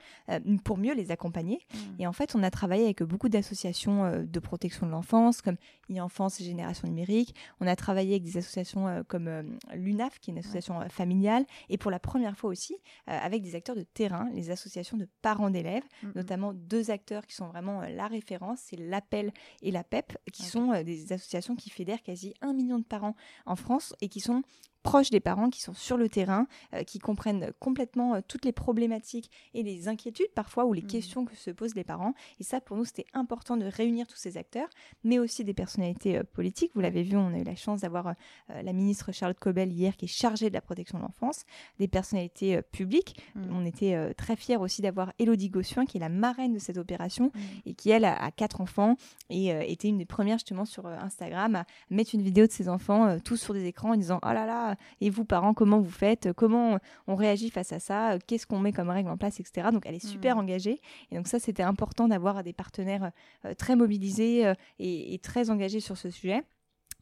pour 0.64 0.78
mieux 0.78 0.94
les 0.94 1.10
accompagner. 1.10 1.60
Mmh. 1.72 1.76
Et 2.00 2.06
en 2.06 2.12
fait, 2.12 2.34
on 2.34 2.42
a 2.42 2.50
travaillé 2.50 2.84
avec 2.84 3.02
beaucoup 3.02 3.28
d'associations 3.28 4.24
de 4.24 4.40
protection 4.40 4.86
de 4.86 4.92
l'enfance, 4.92 5.40
comme 5.42 5.56
e-enfance 5.90 6.40
génération 6.50 6.88
numérique. 6.88 7.34
On 7.60 7.66
a 7.66 7.76
travaillé 7.76 8.12
avec 8.12 8.24
des 8.24 8.36
associations 8.36 8.88
euh, 8.88 9.02
comme 9.06 9.28
euh, 9.28 9.42
l'UNAF, 9.74 10.18
qui 10.18 10.30
est 10.30 10.34
une 10.34 10.38
association 10.38 10.80
euh, 10.80 10.88
familiale, 10.88 11.44
et 11.68 11.78
pour 11.78 11.90
la 11.90 11.98
première 11.98 12.36
fois 12.36 12.50
aussi 12.50 12.76
avec 13.06 13.42
des 13.42 13.54
acteurs 13.54 13.76
de 13.76 13.82
terrain, 13.82 14.28
les 14.34 14.50
associations 14.50 14.96
de 14.96 15.08
parents 15.22 15.50
d'élèves, 15.50 15.82
notamment 16.14 16.52
deux 16.52 16.90
acteurs 16.90 17.26
qui 17.26 17.34
sont 17.34 17.48
vraiment 17.48 17.82
la 17.82 18.06
référence, 18.06 18.60
c'est 18.66 18.76
l'Appel 18.76 19.32
et 19.62 19.70
la 19.70 19.84
PEP, 19.84 20.16
qui 20.32 20.44
sont 20.44 20.82
des 20.82 21.12
associations 21.12 21.56
qui 21.56 21.70
fédèrent 21.70 22.02
quasi 22.02 22.34
un 22.40 22.52
million 22.52 22.78
de 22.78 22.84
parents 22.84 23.16
en 23.46 23.56
France 23.56 23.94
et 24.00 24.08
qui 24.08 24.20
sont 24.20 24.42
proches 24.82 25.10
des 25.10 25.20
parents, 25.20 25.50
qui 25.50 25.60
sont 25.60 25.74
sur 25.74 25.96
le 25.96 26.08
terrain, 26.08 26.46
euh, 26.74 26.82
qui 26.82 26.98
comprennent 26.98 27.52
complètement 27.58 28.14
euh, 28.14 28.20
toutes 28.26 28.44
les 28.44 28.52
problématiques 28.52 29.30
et 29.54 29.62
les 29.62 29.88
inquiétudes 29.88 30.32
parfois 30.34 30.64
ou 30.64 30.72
les 30.72 30.82
mmh. 30.82 30.86
questions 30.86 31.24
que 31.24 31.36
se 31.36 31.50
posent 31.50 31.74
les 31.74 31.84
parents. 31.84 32.14
Et 32.38 32.44
ça, 32.44 32.60
pour 32.60 32.76
nous, 32.76 32.84
c'était 32.84 33.06
important 33.12 33.56
de 33.56 33.66
réunir 33.66 34.06
tous 34.06 34.16
ces 34.16 34.36
acteurs, 34.36 34.68
mais 35.04 35.18
aussi 35.18 35.44
des 35.44 35.54
personnalités 35.54 36.18
euh, 36.18 36.22
politiques. 36.24 36.72
Vous 36.74 36.80
l'avez 36.80 37.02
vu, 37.02 37.16
on 37.16 37.34
a 37.34 37.38
eu 37.38 37.44
la 37.44 37.56
chance 37.56 37.80
d'avoir 37.80 38.14
la 38.48 38.72
ministre 38.72 39.12
Charlotte 39.12 39.38
Cobel 39.38 39.72
hier 39.72 39.96
qui 39.96 40.06
est 40.06 40.08
chargée 40.08 40.48
de 40.48 40.54
la 40.54 40.60
protection 40.60 40.98
de 40.98 41.02
l'enfance, 41.02 41.44
des 41.78 41.88
personnalités 41.88 42.60
publiques. 42.62 43.16
Mmh. 43.34 43.40
On 43.52 43.64
était 43.64 44.14
très 44.14 44.36
fiers 44.36 44.56
aussi 44.56 44.82
d'avoir 44.82 45.12
Elodie 45.18 45.50
Gossuin, 45.50 45.86
qui 45.86 45.98
est 45.98 46.00
la 46.00 46.08
marraine 46.08 46.52
de 46.52 46.58
cette 46.58 46.78
opération 46.78 47.26
mmh. 47.26 47.40
et 47.66 47.74
qui, 47.74 47.90
elle, 47.90 48.04
a, 48.04 48.30
quatre 48.30 48.60
enfants 48.60 48.96
et 49.28 49.48
était 49.70 49.88
une 49.88 49.98
des 49.98 50.04
premières 50.04 50.38
justement 50.38 50.64
sur 50.64 50.86
Instagram 50.86 51.56
à 51.56 51.66
mettre 51.90 52.14
une 52.14 52.22
vidéo 52.22 52.46
de 52.46 52.52
ses 52.52 52.68
enfants 52.68 53.18
tous 53.20 53.36
sur 53.36 53.54
des 53.54 53.66
écrans 53.66 53.92
en 53.92 53.96
disant 53.96 54.20
Oh 54.22 54.32
là 54.32 54.46
là, 54.46 54.69
et 55.00 55.10
vous, 55.10 55.24
parents, 55.24 55.54
comment 55.54 55.80
vous 55.80 55.90
faites 55.90 56.32
Comment 56.32 56.78
on 57.06 57.14
réagit 57.14 57.50
face 57.50 57.72
à 57.72 57.80
ça 57.80 58.18
Qu'est-ce 58.26 58.46
qu'on 58.46 58.58
met 58.58 58.72
comme 58.72 58.90
règle 58.90 59.10
en 59.10 59.16
place, 59.16 59.40
etc. 59.40 59.68
Donc, 59.72 59.84
elle 59.86 59.94
est 59.94 60.06
super 60.06 60.36
mmh. 60.36 60.40
engagée. 60.40 60.80
Et 61.10 61.16
donc, 61.16 61.28
ça, 61.28 61.38
c'était 61.38 61.62
important 61.62 62.08
d'avoir 62.08 62.42
des 62.42 62.52
partenaires 62.52 63.10
euh, 63.44 63.54
très 63.54 63.76
mobilisés 63.76 64.46
euh, 64.46 64.54
et, 64.78 65.18
très 65.22 65.50
engagés 65.50 65.80
sur 65.80 65.96
ce 65.96 66.10
sujet. 66.10 66.42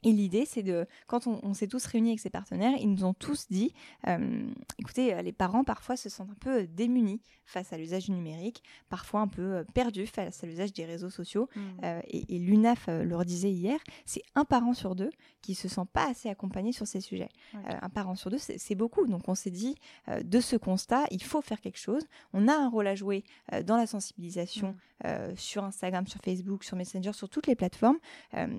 Et 0.03 0.13
l'idée, 0.13 0.45
c'est 0.47 0.63
de, 0.63 0.87
quand 1.07 1.27
on, 1.27 1.55
s'est 1.55 1.67
tous 1.67 1.85
réunis 1.87 2.11
avec 2.11 2.21
ces 2.21 2.31
partenaires, 2.31 2.75
ils 2.79 2.91
nous 2.91 3.05
ont 3.05 3.15
tous 3.15 3.47
dit, 3.51 3.73
euh, 4.07 4.43
écoutez, 4.79 5.21
les 5.23 5.33
parents 5.33 5.65
parfois 5.65 5.97
se 5.97 6.09
sentent 6.09 6.31
un 6.31 6.39
peu 6.41 6.67
démunis 6.67 7.21
face 7.45 7.73
à 7.73 7.79
l'usage 7.79 8.07
du 8.07 8.13
numérique, 8.13 8.63
parfois 8.89 9.21
un 9.21 9.29
peu 9.29 9.65
perdus 9.75 10.07
face 10.07 10.45
à 10.45 10.47
l'usage 10.47 10.73
des 10.73 10.85
réseaux 10.85 11.11
sociaux. 11.11 11.49
Mmh. 11.57 11.61
et, 12.09 12.39
l'UNAF 12.39 12.89
leur 12.89 13.25
disait 13.25 13.51
hier, 13.51 13.79
c'est 14.05 14.23
un 14.35 14.45
parent 14.45 14.75
sur 14.75 14.95
deux 14.95 15.11
qui 15.41 15.55
se 15.55 15.69
sent 15.69 15.87
pas 15.93 16.11
assez 16.11 16.29
accompagné 16.29 16.73
sur 16.73 16.87
ces 16.87 17.01
sujets. 17.01 17.31
un 17.55 17.89
parent 17.89 18.15
sur 18.15 18.31
deux, 18.31 18.39
c'est 18.39 18.75
beaucoup. 18.75 19.07
Donc 19.07 19.29
on 19.29 19.35
s'est 19.35 19.51
dit, 19.51 19.77
de 20.23 20.41
ce 20.41 20.57
constat, 20.57 21.05
il 21.11 21.23
faut 21.23 21.41
faire 21.41 21.61
quelque 21.61 21.79
chose. 21.79 22.03
On 22.33 22.49
a 22.49 22.55
un 22.55 22.69
rôle 22.69 22.87
à 22.87 22.95
jouer 22.95 23.25
dans 23.65 23.77
la 23.77 23.87
sensibilisation 23.87 24.77
mmh. 25.05 25.09
sur 25.37 25.65
Instagram, 25.65 26.07
sur 26.07 26.21
Facebook, 26.21 26.65
sur 26.65 26.77
Messenger, 26.77 27.13
sur 27.13 27.29
toutes 27.29 27.47
les 27.47 27.57
plateformes. 27.57 27.99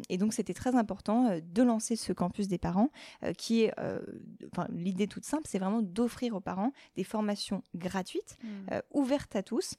et 0.10 0.18
donc 0.18 0.34
c'était 0.34 0.54
très 0.54 0.76
important 0.76 1.29
euh, 1.30 1.42
de 1.44 1.64
lancer 1.64 1.96
ce 1.96 2.14
campus 2.14 2.48
des 2.48 2.58
parents, 2.58 2.90
euh, 3.24 3.34
qui 3.34 3.64
est, 3.64 3.74
euh, 3.80 4.00
l'idée 4.70 5.08
toute 5.08 5.26
simple, 5.26 5.44
c'est 5.48 5.60
vraiment 5.60 5.82
d'offrir 5.82 6.36
aux 6.36 6.40
parents 6.40 6.72
des 6.96 7.04
formations 7.04 7.64
gratuites, 7.76 8.38
mmh. 8.44 8.80
ouvertes 8.92 9.36
à 9.36 9.44
tous, 9.44 9.76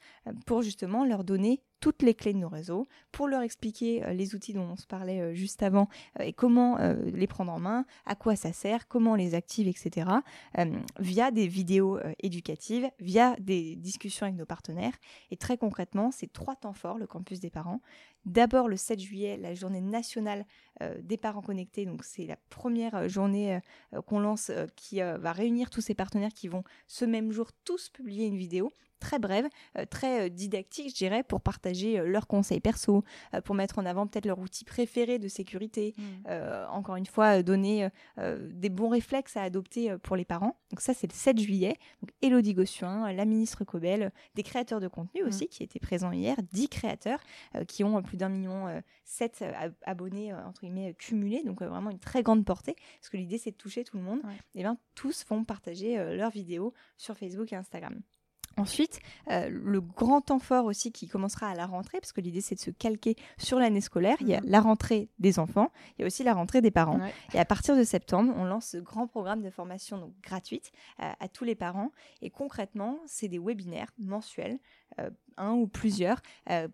pour 0.47 0.63
justement 0.63 1.05
leur 1.05 1.25
donner 1.25 1.63
toutes 1.81 2.03
les 2.03 2.15
clés 2.15 2.35
de 2.35 2.39
nos 2.39 2.49
réseaux, 2.49 2.87
pour 3.11 3.27
leur 3.27 3.43
expliquer 3.43 4.05
euh, 4.05 4.13
les 4.13 4.35
outils 4.35 4.53
dont 4.53 4.69
on 4.71 4.77
se 4.77 4.87
parlait 4.87 5.21
euh, 5.21 5.35
juste 5.35 5.63
avant 5.63 5.89
euh, 6.19 6.25
et 6.25 6.33
comment 6.33 6.79
les 7.13 7.27
prendre 7.27 7.53
en 7.53 7.59
main, 7.59 7.85
à 8.07 8.15
quoi 8.15 8.37
ça 8.37 8.53
sert, 8.53 8.87
comment 8.87 9.13
on 9.13 9.17
les 9.17 9.35
active, 9.35 9.67
etc. 9.67 10.09
via 10.99 11.31
des 11.31 11.47
vidéos 11.47 11.99
éducatives, 12.23 12.91
via 12.99 13.37
des 13.41 13.77
discussions 13.77 14.27
avec 14.27 14.39
nos 14.39 14.45
partenaires. 14.45 14.93
Et 15.31 15.37
très 15.37 15.57
concrètement, 15.57 16.11
c'est 16.11 16.33
trois 16.33 16.57
temps 16.57 16.73
forts, 16.73 16.99
le 16.99 17.07
campus 17.07 17.41
des 17.41 17.51
parents. 17.51 17.81
D'abord 18.27 18.69
le 18.69 18.77
7 18.77 19.01
juillet, 19.01 19.37
la 19.37 19.55
journée 19.55 19.81
nationale 19.81 20.45
des 21.01 21.17
parents 21.17 21.43
connectés. 21.43 21.87
Donc 21.87 22.05
c'est 22.05 22.27
la 22.27 22.37
première 22.51 23.09
journée 23.09 23.61
qu'on 24.07 24.21
lance 24.21 24.51
qui 24.77 25.01
va 25.01 25.33
réunir 25.33 25.71
tous 25.71 25.81
ces 25.81 25.95
partenaires 25.95 26.35
qui 26.35 26.49
vont 26.49 26.65
ce 26.87 27.05
même 27.05 27.33
jour 27.33 27.51
tous 27.65 27.89
publier 27.89 28.27
une 28.27 28.37
vidéo 28.37 28.73
très 29.01 29.19
brève, 29.19 29.49
euh, 29.77 29.85
très 29.85 30.27
euh, 30.27 30.29
didactique, 30.29 30.91
je 30.91 30.95
dirais, 30.95 31.25
pour 31.25 31.41
partager 31.41 31.99
euh, 31.99 32.07
leurs 32.07 32.29
conseils 32.29 32.61
perso, 32.61 33.03
pour 33.45 33.55
mettre 33.55 33.79
en 33.79 33.87
avant 33.87 34.07
peut-être 34.07 34.27
leur 34.27 34.39
outil 34.39 34.65
préféré 34.65 35.19
de 35.19 35.27
sécurité. 35.27 35.95
Mmh. 35.97 36.31
encore 36.71 36.97
une 36.97 37.07
fois, 37.07 37.43
donner 37.43 37.89
des 38.19 38.69
bons 38.69 38.91
réflexes 38.91 39.37
à 39.37 39.43
adopter 39.43 39.97
pour 40.03 40.17
les 40.17 40.25
parents. 40.25 40.57
Donc 40.71 40.81
ça, 40.81 40.93
c'est 40.93 41.07
le 41.07 41.17
7 41.17 41.39
juillet. 41.39 41.77
Donc 42.03 42.11
Elodie 42.21 42.53
Gossuin, 42.53 43.11
la 43.13 43.25
ministre 43.25 43.65
Cobel, 43.65 44.13
des 44.35 44.43
créateurs 44.43 44.81
de 44.81 44.89
contenu 44.89 45.23
mmh. 45.23 45.27
aussi 45.27 45.49
qui 45.49 45.63
étaient 45.63 45.81
présents 45.81 46.13
hier, 46.13 46.37
10 46.53 46.69
créateurs 46.69 47.21
qui 47.67 47.83
ont 47.85 48.03
plus 48.03 48.17
d'un 48.17 48.29
million 48.29 48.83
7 49.05 49.45
abonnés 49.83 50.35
entre 50.35 50.61
guillemets 50.61 50.95
cumulés, 50.95 51.43
donc 51.43 51.63
vraiment 51.63 51.91
une 51.91 51.99
très 51.99 52.23
grande 52.23 52.45
portée. 52.45 52.77
Parce 53.01 53.09
que 53.09 53.17
l'idée, 53.17 53.39
c'est 53.39 53.53
de 53.53 53.57
toucher 53.57 53.85
tout 53.85 53.97
le 53.97 54.03
monde. 54.03 54.21
Et 54.55 54.63
bien, 54.63 54.77
tous 54.95 55.25
vont 55.29 55.45
partager 55.45 55.97
leurs 56.15 56.31
vidéos 56.31 56.75
sur 56.97 57.17
Facebook 57.17 57.53
et 57.53 57.57
Instagram. 57.57 58.01
Ensuite, 58.61 59.01
euh, 59.31 59.49
le 59.51 59.81
grand 59.81 60.21
temps 60.21 60.39
fort 60.39 60.67
aussi 60.67 60.93
qui 60.93 61.09
commencera 61.09 61.49
à 61.49 61.55
la 61.55 61.67
rentrée, 61.67 61.99
parce 61.99 62.13
que 62.13 62.21
l'idée 62.21 62.41
c'est 62.41 62.55
de 62.55 62.61
se 62.61 62.71
calquer 62.71 63.17
sur 63.39 63.59
l'année 63.59 63.81
scolaire. 63.81 64.17
Il 64.21 64.29
y 64.29 64.35
a 64.35 64.41
mhm. 64.41 64.51
la 64.51 64.61
rentrée 64.61 65.09
des 65.19 65.39
enfants, 65.39 65.71
il 65.97 66.03
y 66.03 66.05
a 66.05 66.07
aussi 66.07 66.23
la 66.23 66.35
rentrée 66.35 66.61
des 66.61 66.71
parents. 66.71 67.01
Et 67.33 67.39
à 67.39 67.45
partir 67.45 67.77
de 67.77 67.85
septembre, 67.85 68.33
on 68.37 68.45
lance 68.45 68.67
ce 68.67 68.77
grand 68.77 69.07
programme 69.07 69.43
de 69.43 69.51
formation 69.51 69.99
donc, 69.99 70.13
gratuite 70.23 70.73
euh, 71.03 71.11
à 71.19 71.29
tous 71.29 71.45
les 71.45 71.55
parents. 71.55 71.91
Et 72.21 72.31
concrètement, 72.31 72.99
c'est 73.07 73.29
des 73.29 73.39
webinaires 73.39 73.91
mensuels, 73.99 74.59
euh, 74.99 75.11
un 75.37 75.53
ou 75.53 75.67
plusieurs, 75.67 76.21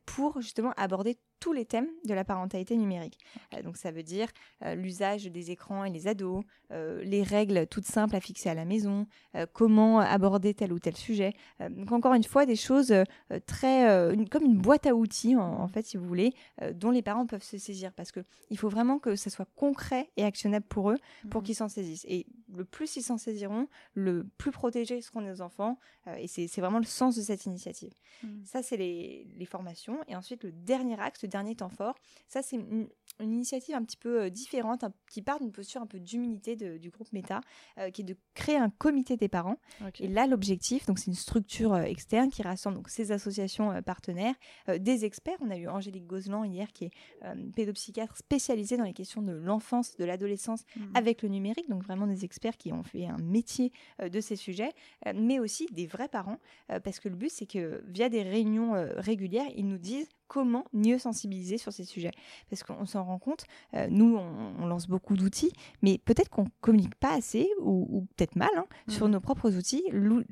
pour 0.07 0.40
justement 0.40 0.73
aborder 0.76 1.19
tous 1.40 1.52
les 1.52 1.64
thèmes 1.64 1.88
de 2.05 2.14
la 2.14 2.25
parentalité 2.25 2.76
numérique. 2.76 3.19
Euh, 3.55 3.62
donc 3.62 3.76
ça 3.76 3.90
veut 3.90 4.02
dire 4.02 4.28
euh, 4.64 4.75
l'usage 4.75 5.25
des 5.25 5.50
écrans 5.50 5.85
et 5.85 5.90
les 5.90 6.09
ados, 6.09 6.45
euh, 6.73 7.02
les 7.05 7.23
règles 7.23 7.66
toutes 7.66 7.85
simples 7.85 8.16
à 8.16 8.21
fixer 8.21 8.49
à 8.49 8.55
la 8.55 8.64
maison, 8.64 9.07
comment 9.52 10.00
aborder 10.00 10.55
tel 10.55 10.73
ou 10.73 10.78
tel 10.78 10.97
sujet. 10.97 11.35
donc 11.71 11.93
encore 11.93 12.14
une 12.14 12.25
fois 12.25 12.47
des 12.47 12.57
choses 12.57 12.93
très 13.47 14.14
comme 14.31 14.45
une 14.45 14.57
boîte 14.57 14.87
à 14.87 14.95
outils 14.95 15.37
en, 15.37 15.69
fait 15.69 15.85
si 15.85 15.97
vous 15.97 16.07
voulez 16.07 16.33
dont 16.75 16.90
les 16.90 17.02
parents 17.02 17.26
peuvent 17.26 17.43
se 17.43 17.59
saisir 17.59 17.93
parce 17.93 18.12
que 18.12 18.21
il 18.50 18.59
faut 18.59 18.69
vraiment 18.69 18.99
que 18.99 19.14
ça 19.14 19.31
soit 19.31 19.49
concret 19.57 20.11
et 20.16 20.25
actionnable 20.25 20.64
pour 20.69 20.90
eux 20.90 20.97
pour 21.31 21.43
mhm. 21.43 21.47
qu'ils 21.47 21.55
s'en 21.55 21.69
saisissent. 21.69 22.07
Et 22.09 22.26
le 22.55 22.64
plus 22.64 22.97
ils 22.97 23.02
s'en 23.02 23.19
saisiront, 23.19 23.69
le 23.95 24.26
plus 24.38 24.52
protégés 24.52 25.00
seront 25.02 25.21
nos 25.21 25.43
enfants 25.43 25.78
et 26.19 26.26
c'est 26.28 26.61
vraiment 26.61 26.78
le 26.78 26.85
sens 26.85 27.16
de 27.16 27.23
cette 27.23 27.45
initiative. 27.47 27.93
Mhm. 28.23 28.43
Ça 28.45 28.62
c'est 28.62 28.76
les, 28.76 29.28
les 29.37 29.47
formations 29.47 29.99
et 30.09 30.16
ensuite 30.16 30.45
le 30.45 30.52
dernier 30.52 30.99
axe 30.99 31.25
dernier 31.26 31.54
temps 31.54 31.68
fort. 31.68 31.95
Ça, 32.28 32.42
c'est 32.42 32.56
une, 32.56 32.88
initiative 33.21 33.75
un 33.75 33.83
petit 33.83 33.97
peu 33.97 34.23
euh, 34.23 34.30
différente, 34.30 34.85
qui 35.11 35.23
part 35.23 35.38
d'une 35.38 35.52
posture 35.52 35.80
un 35.80 35.87
peu 35.87 35.99
d'humilité 35.99 36.56
du 36.56 36.90
groupe 36.90 37.11
Meta, 37.12 37.40
euh, 37.78 37.90
qui 37.90 38.02
est 38.02 38.04
de 38.04 38.16
créer 38.35 38.56
un 38.56 38.71
comité 38.71 39.16
des 39.16 39.28
parents. 39.28 39.56
Et 40.00 40.09
là, 40.09 40.26
l'objectif, 40.26 40.87
donc 40.87 40.99
c'est 40.99 41.06
une 41.06 41.14
structure 41.14 41.73
euh, 41.73 41.83
externe 41.83 42.30
qui 42.30 42.42
rassemble 42.42 42.76
donc 42.76 42.88
ces 42.90 43.12
associations 43.12 43.83
partenaires, 43.83 44.35
des 44.78 45.04
experts. 45.04 45.37
On 45.40 45.50
a 45.50 45.56
eu 45.56 45.68
Angélique 45.68 46.06
Gozlan 46.06 46.45
hier, 46.45 46.73
qui 46.73 46.87
est 46.87 46.90
pédopsychiatre 47.54 48.16
spécialisée 48.16 48.76
dans 48.76 48.85
les 48.85 48.92
questions 48.92 49.23
de 49.23 49.33
l'enfance, 49.33 49.97
de 49.97 50.04
l'adolescence 50.04 50.64
mmh. 50.76 50.80
avec 50.95 51.23
le 51.23 51.28
numérique. 51.28 51.68
Donc 51.68 51.83
vraiment 51.83 52.06
des 52.06 52.25
experts 52.25 52.56
qui 52.56 52.73
ont 52.73 52.83
fait 52.83 53.06
un 53.06 53.18
métier 53.18 53.73
de 54.02 54.21
ces 54.21 54.37
sujets, 54.37 54.73
mais 55.14 55.38
aussi 55.38 55.66
des 55.73 55.87
vrais 55.87 56.09
parents, 56.09 56.38
parce 56.68 57.00
que 57.00 57.09
le 57.09 57.16
but, 57.16 57.30
c'est 57.30 57.47
que 57.47 57.83
via 57.87 58.09
des 58.09 58.23
réunions 58.23 58.73
régulières, 58.97 59.49
ils 59.56 59.66
nous 59.66 59.78
disent 59.78 60.09
comment 60.28 60.64
mieux 60.73 60.99
sensibiliser 60.99 61.59
sur 61.59 61.73
ces 61.73 61.85
sujets. 61.85 62.12
Parce 62.50 62.62
qu'on 62.62 62.87
s'en 62.87 63.04
rend 63.04 63.18
compte, 63.18 63.45
euh, 63.75 63.87
nous, 63.90 64.16
on, 64.16 64.66
lance 64.66 64.88
beaucoup 64.88 65.16
d'outils, 65.16 65.52
mais 65.83 65.99
peut-être 65.99 66.28
qu'on 66.28 66.47
communique 66.61 66.97
pas 66.97 67.14
assez, 67.14 67.49
ou, 67.61 68.04
peut-être 68.16 68.35
mal, 68.35 68.50
hein, 68.56 68.64
sur 68.88 69.06
mhm. 69.06 69.12
nos 69.12 69.21
propres 69.21 69.56
outils. 69.56 69.85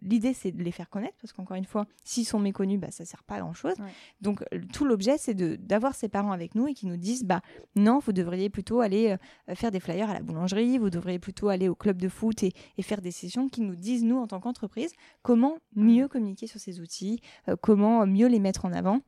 L'idée, 0.02 0.34
c'est 0.34 0.50
de 0.50 0.62
les 0.62 0.72
faire 0.72 0.90
connaître, 0.90 1.16
parce 1.20 1.32
qu'encore 1.32 1.56
une 1.56 1.64
fois, 1.64 1.86
s'ils 2.04 2.26
sont 2.26 2.40
méconnus, 2.40 2.80
bah, 2.80 2.90
ça 2.90 3.04
sert 3.04 3.22
pas 3.22 3.36
à 3.36 3.40
grand-chose. 3.40 3.76
Donc, 4.20 4.44
tout 4.72 4.84
l'objet, 4.84 5.18
c'est 5.18 5.34
d'avoir 5.34 5.94
ces 5.94 6.08
parents 6.08 6.32
avec 6.32 6.54
nous 6.54 6.66
et 6.66 6.74
qui 6.74 6.86
nous 6.86 6.96
disent, 6.96 7.24
bah 7.24 7.40
non, 7.76 8.00
vous 8.00 8.12
devriez 8.12 8.50
plutôt 8.50 8.80
aller 8.80 9.16
euh, 9.48 9.54
faire 9.54 9.70
des 9.70 9.80
flyers 9.80 10.10
à 10.10 10.14
la 10.14 10.20
boulangerie, 10.20 10.78
vous 10.78 10.90
devriez 10.90 11.18
plutôt 11.18 11.48
aller 11.48 11.68
au 11.68 11.74
club 11.74 12.00
de 12.00 12.08
foot 12.08 12.42
et, 12.42 12.52
faire 12.82 13.00
des 13.00 13.12
sessions 13.12 13.48
qui 13.48 13.62
nous 13.62 13.74
disent, 13.74 14.04
nous, 14.04 14.18
en 14.18 14.26
tant 14.26 14.40
qu'entreprise, 14.40 14.92
comment 15.22 15.56
mieux 15.74 16.06
communiquer 16.06 16.46
sur 16.46 16.60
ces 16.60 16.80
outils, 16.80 17.20
euh, 17.48 17.56
comment 17.60 18.06
mieux 18.06 18.26
les 18.26 18.40
mettre 18.40 18.64
en 18.64 18.72
avant. 18.72 19.00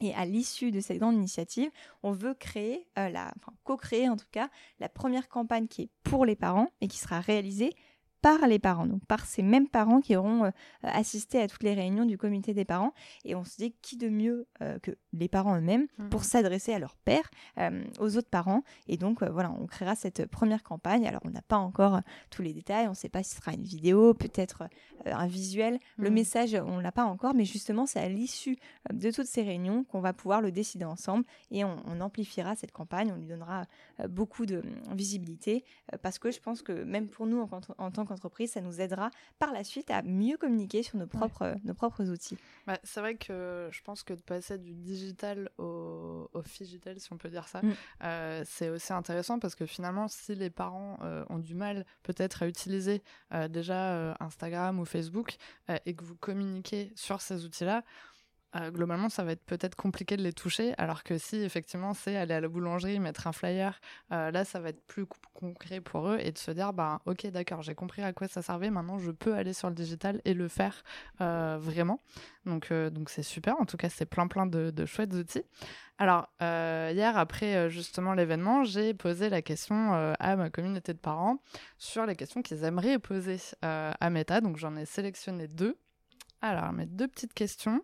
Et 0.00 0.14
à 0.14 0.24
l'issue 0.24 0.70
de 0.70 0.80
cette 0.80 0.98
grande 0.98 1.14
initiative, 1.14 1.70
on 2.02 2.12
veut 2.12 2.34
créer, 2.34 2.86
euh, 2.98 3.10
enfin, 3.10 3.52
co-créer 3.64 4.08
en 4.08 4.16
tout 4.16 4.28
cas, 4.32 4.48
la 4.78 4.88
première 4.88 5.28
campagne 5.28 5.66
qui 5.68 5.82
est 5.82 5.90
pour 6.04 6.24
les 6.24 6.36
parents 6.36 6.70
et 6.80 6.88
qui 6.88 6.98
sera 6.98 7.20
réalisée 7.20 7.74
par 8.22 8.46
les 8.46 8.58
parents, 8.58 8.86
donc 8.86 9.04
par 9.06 9.24
ces 9.24 9.42
mêmes 9.42 9.68
parents 9.68 10.00
qui 10.00 10.14
auront 10.14 10.44
euh, 10.44 10.50
assisté 10.82 11.40
à 11.40 11.48
toutes 11.48 11.62
les 11.62 11.74
réunions 11.74 12.04
du 12.04 12.18
comité 12.18 12.52
des 12.52 12.64
parents. 12.64 12.92
Et 13.24 13.34
on 13.34 13.44
se 13.44 13.56
dit 13.56 13.74
qui 13.80 13.96
de 13.96 14.08
mieux 14.08 14.46
euh, 14.60 14.78
que 14.78 14.92
les 15.12 15.28
parents 15.28 15.56
eux-mêmes 15.56 15.86
pour 16.10 16.20
mhm. 16.20 16.26
s'adresser 16.26 16.72
à 16.74 16.78
leur 16.78 16.96
père, 16.96 17.30
euh, 17.58 17.84
aux 17.98 18.16
autres 18.16 18.28
parents. 18.28 18.62
Et 18.88 18.96
donc 18.96 19.22
voilà, 19.22 19.50
on 19.58 19.66
créera 19.66 19.94
cette 19.94 20.26
première 20.26 20.62
campagne. 20.62 21.06
Alors 21.06 21.22
on 21.24 21.30
n'a 21.30 21.42
pas 21.42 21.56
encore 21.56 22.00
tous 22.30 22.42
les 22.42 22.52
détails, 22.52 22.86
on 22.86 22.90
ne 22.90 22.94
sait 22.94 23.08
pas 23.08 23.22
si 23.22 23.30
ce 23.30 23.36
sera 23.36 23.52
une 23.52 23.62
vidéo, 23.62 24.14
peut-être 24.14 24.64
un 25.06 25.26
visuel. 25.26 25.80
Le 25.96 26.10
mhm. 26.10 26.14
message, 26.14 26.54
on 26.54 26.76
ne 26.76 26.82
l'a 26.82 26.92
pas 26.92 27.04
encore, 27.04 27.34
mais 27.34 27.44
justement 27.44 27.86
c'est 27.86 28.00
à 28.00 28.08
l'issue 28.08 28.58
de 28.92 29.10
toutes 29.10 29.26
ces 29.26 29.42
réunions 29.42 29.84
qu'on 29.84 30.00
va 30.00 30.12
pouvoir 30.12 30.42
le 30.42 30.52
décider 30.52 30.84
ensemble 30.84 31.24
et 31.50 31.64
on, 31.64 31.76
on 31.86 32.00
amplifiera 32.00 32.54
cette 32.54 32.72
campagne, 32.72 33.12
on 33.12 33.16
lui 33.16 33.26
donnera 33.26 33.64
beaucoup 34.08 34.46
de 34.46 34.62
visibilité 34.90 35.64
parce 36.02 36.18
que 36.18 36.30
je 36.30 36.40
pense 36.40 36.62
que 36.62 36.72
même 36.72 37.08
pour 37.08 37.26
nous 37.26 37.40
en, 37.40 37.60
en 37.78 37.90
tant 37.90 38.04
que 38.04 38.09
entreprise, 38.12 38.52
ça 38.52 38.60
nous 38.60 38.80
aidera 38.80 39.10
par 39.38 39.52
la 39.52 39.64
suite 39.64 39.90
à 39.90 40.02
mieux 40.02 40.36
communiquer 40.36 40.82
sur 40.82 40.98
nos 40.98 41.06
propres, 41.06 41.54
nos 41.64 41.74
propres 41.74 42.08
outils. 42.10 42.38
Bah, 42.66 42.78
c'est 42.84 43.00
vrai 43.00 43.16
que 43.16 43.68
je 43.70 43.80
pense 43.82 44.02
que 44.02 44.14
de 44.14 44.20
passer 44.20 44.58
du 44.58 44.74
digital 44.74 45.50
au, 45.58 46.28
au 46.32 46.42
digital, 46.42 46.98
si 46.98 47.12
on 47.12 47.16
peut 47.16 47.28
dire 47.28 47.48
ça, 47.48 47.60
mm. 47.62 47.74
euh, 48.04 48.42
c'est 48.46 48.68
aussi 48.68 48.92
intéressant 48.92 49.38
parce 49.38 49.54
que 49.54 49.66
finalement, 49.66 50.08
si 50.08 50.34
les 50.34 50.50
parents 50.50 50.98
euh, 51.02 51.24
ont 51.28 51.38
du 51.38 51.54
mal 51.54 51.84
peut-être 52.02 52.42
à 52.42 52.48
utiliser 52.48 53.02
euh, 53.32 53.48
déjà 53.48 54.16
Instagram 54.20 54.80
ou 54.80 54.84
Facebook 54.84 55.36
et 55.86 55.94
que 55.94 56.04
vous 56.04 56.16
communiquez 56.16 56.92
sur 56.94 57.20
ces 57.20 57.44
outils-là, 57.44 57.82
euh, 58.56 58.70
globalement, 58.72 59.08
ça 59.08 59.22
va 59.22 59.32
être 59.32 59.44
peut-être 59.44 59.76
compliqué 59.76 60.16
de 60.16 60.22
les 60.22 60.32
toucher, 60.32 60.74
alors 60.76 61.04
que 61.04 61.18
si 61.18 61.36
effectivement 61.36 61.94
c'est 61.94 62.16
aller 62.16 62.34
à 62.34 62.40
la 62.40 62.48
boulangerie, 62.48 62.98
mettre 62.98 63.28
un 63.28 63.32
flyer, 63.32 63.80
euh, 64.10 64.32
là 64.32 64.44
ça 64.44 64.58
va 64.58 64.70
être 64.70 64.84
plus 64.86 65.06
concret 65.34 65.80
pour 65.80 66.08
eux 66.08 66.18
et 66.20 66.32
de 66.32 66.38
se 66.38 66.50
dire, 66.50 66.72
bah 66.72 67.00
ok 67.06 67.28
d'accord, 67.28 67.62
j'ai 67.62 67.76
compris 67.76 68.02
à 68.02 68.12
quoi 68.12 68.26
ça 68.26 68.42
servait, 68.42 68.70
maintenant 68.70 68.98
je 68.98 69.12
peux 69.12 69.34
aller 69.34 69.52
sur 69.52 69.68
le 69.68 69.74
digital 69.74 70.20
et 70.24 70.34
le 70.34 70.48
faire 70.48 70.82
euh, 71.20 71.58
vraiment. 71.60 72.00
Donc 72.44 72.72
donc 72.72 73.10
c'est 73.10 73.22
super, 73.22 73.60
en 73.60 73.66
tout 73.66 73.76
cas 73.76 73.88
c'est 73.88 74.06
plein 74.06 74.26
plein 74.26 74.46
de, 74.46 74.70
de 74.70 74.86
chouettes 74.86 75.14
outils. 75.14 75.44
Alors 75.98 76.28
hier 76.40 77.18
après 77.18 77.70
justement 77.70 78.14
l'événement, 78.14 78.64
j'ai 78.64 78.94
posé 78.94 79.28
la 79.28 79.42
question 79.42 79.92
à 80.18 80.36
ma 80.36 80.50
communauté 80.50 80.92
de 80.94 80.98
parents 80.98 81.42
sur 81.76 82.06
les 82.06 82.16
questions 82.16 82.42
qu'ils 82.42 82.64
aimeraient 82.64 82.98
poser 82.98 83.36
à 83.62 84.10
Meta, 84.10 84.40
donc 84.40 84.56
j'en 84.56 84.74
ai 84.76 84.86
sélectionné 84.86 85.46
deux. 85.46 85.76
Alors 86.40 86.72
mes 86.72 86.86
deux 86.86 87.06
petites 87.06 87.34
questions. 87.34 87.82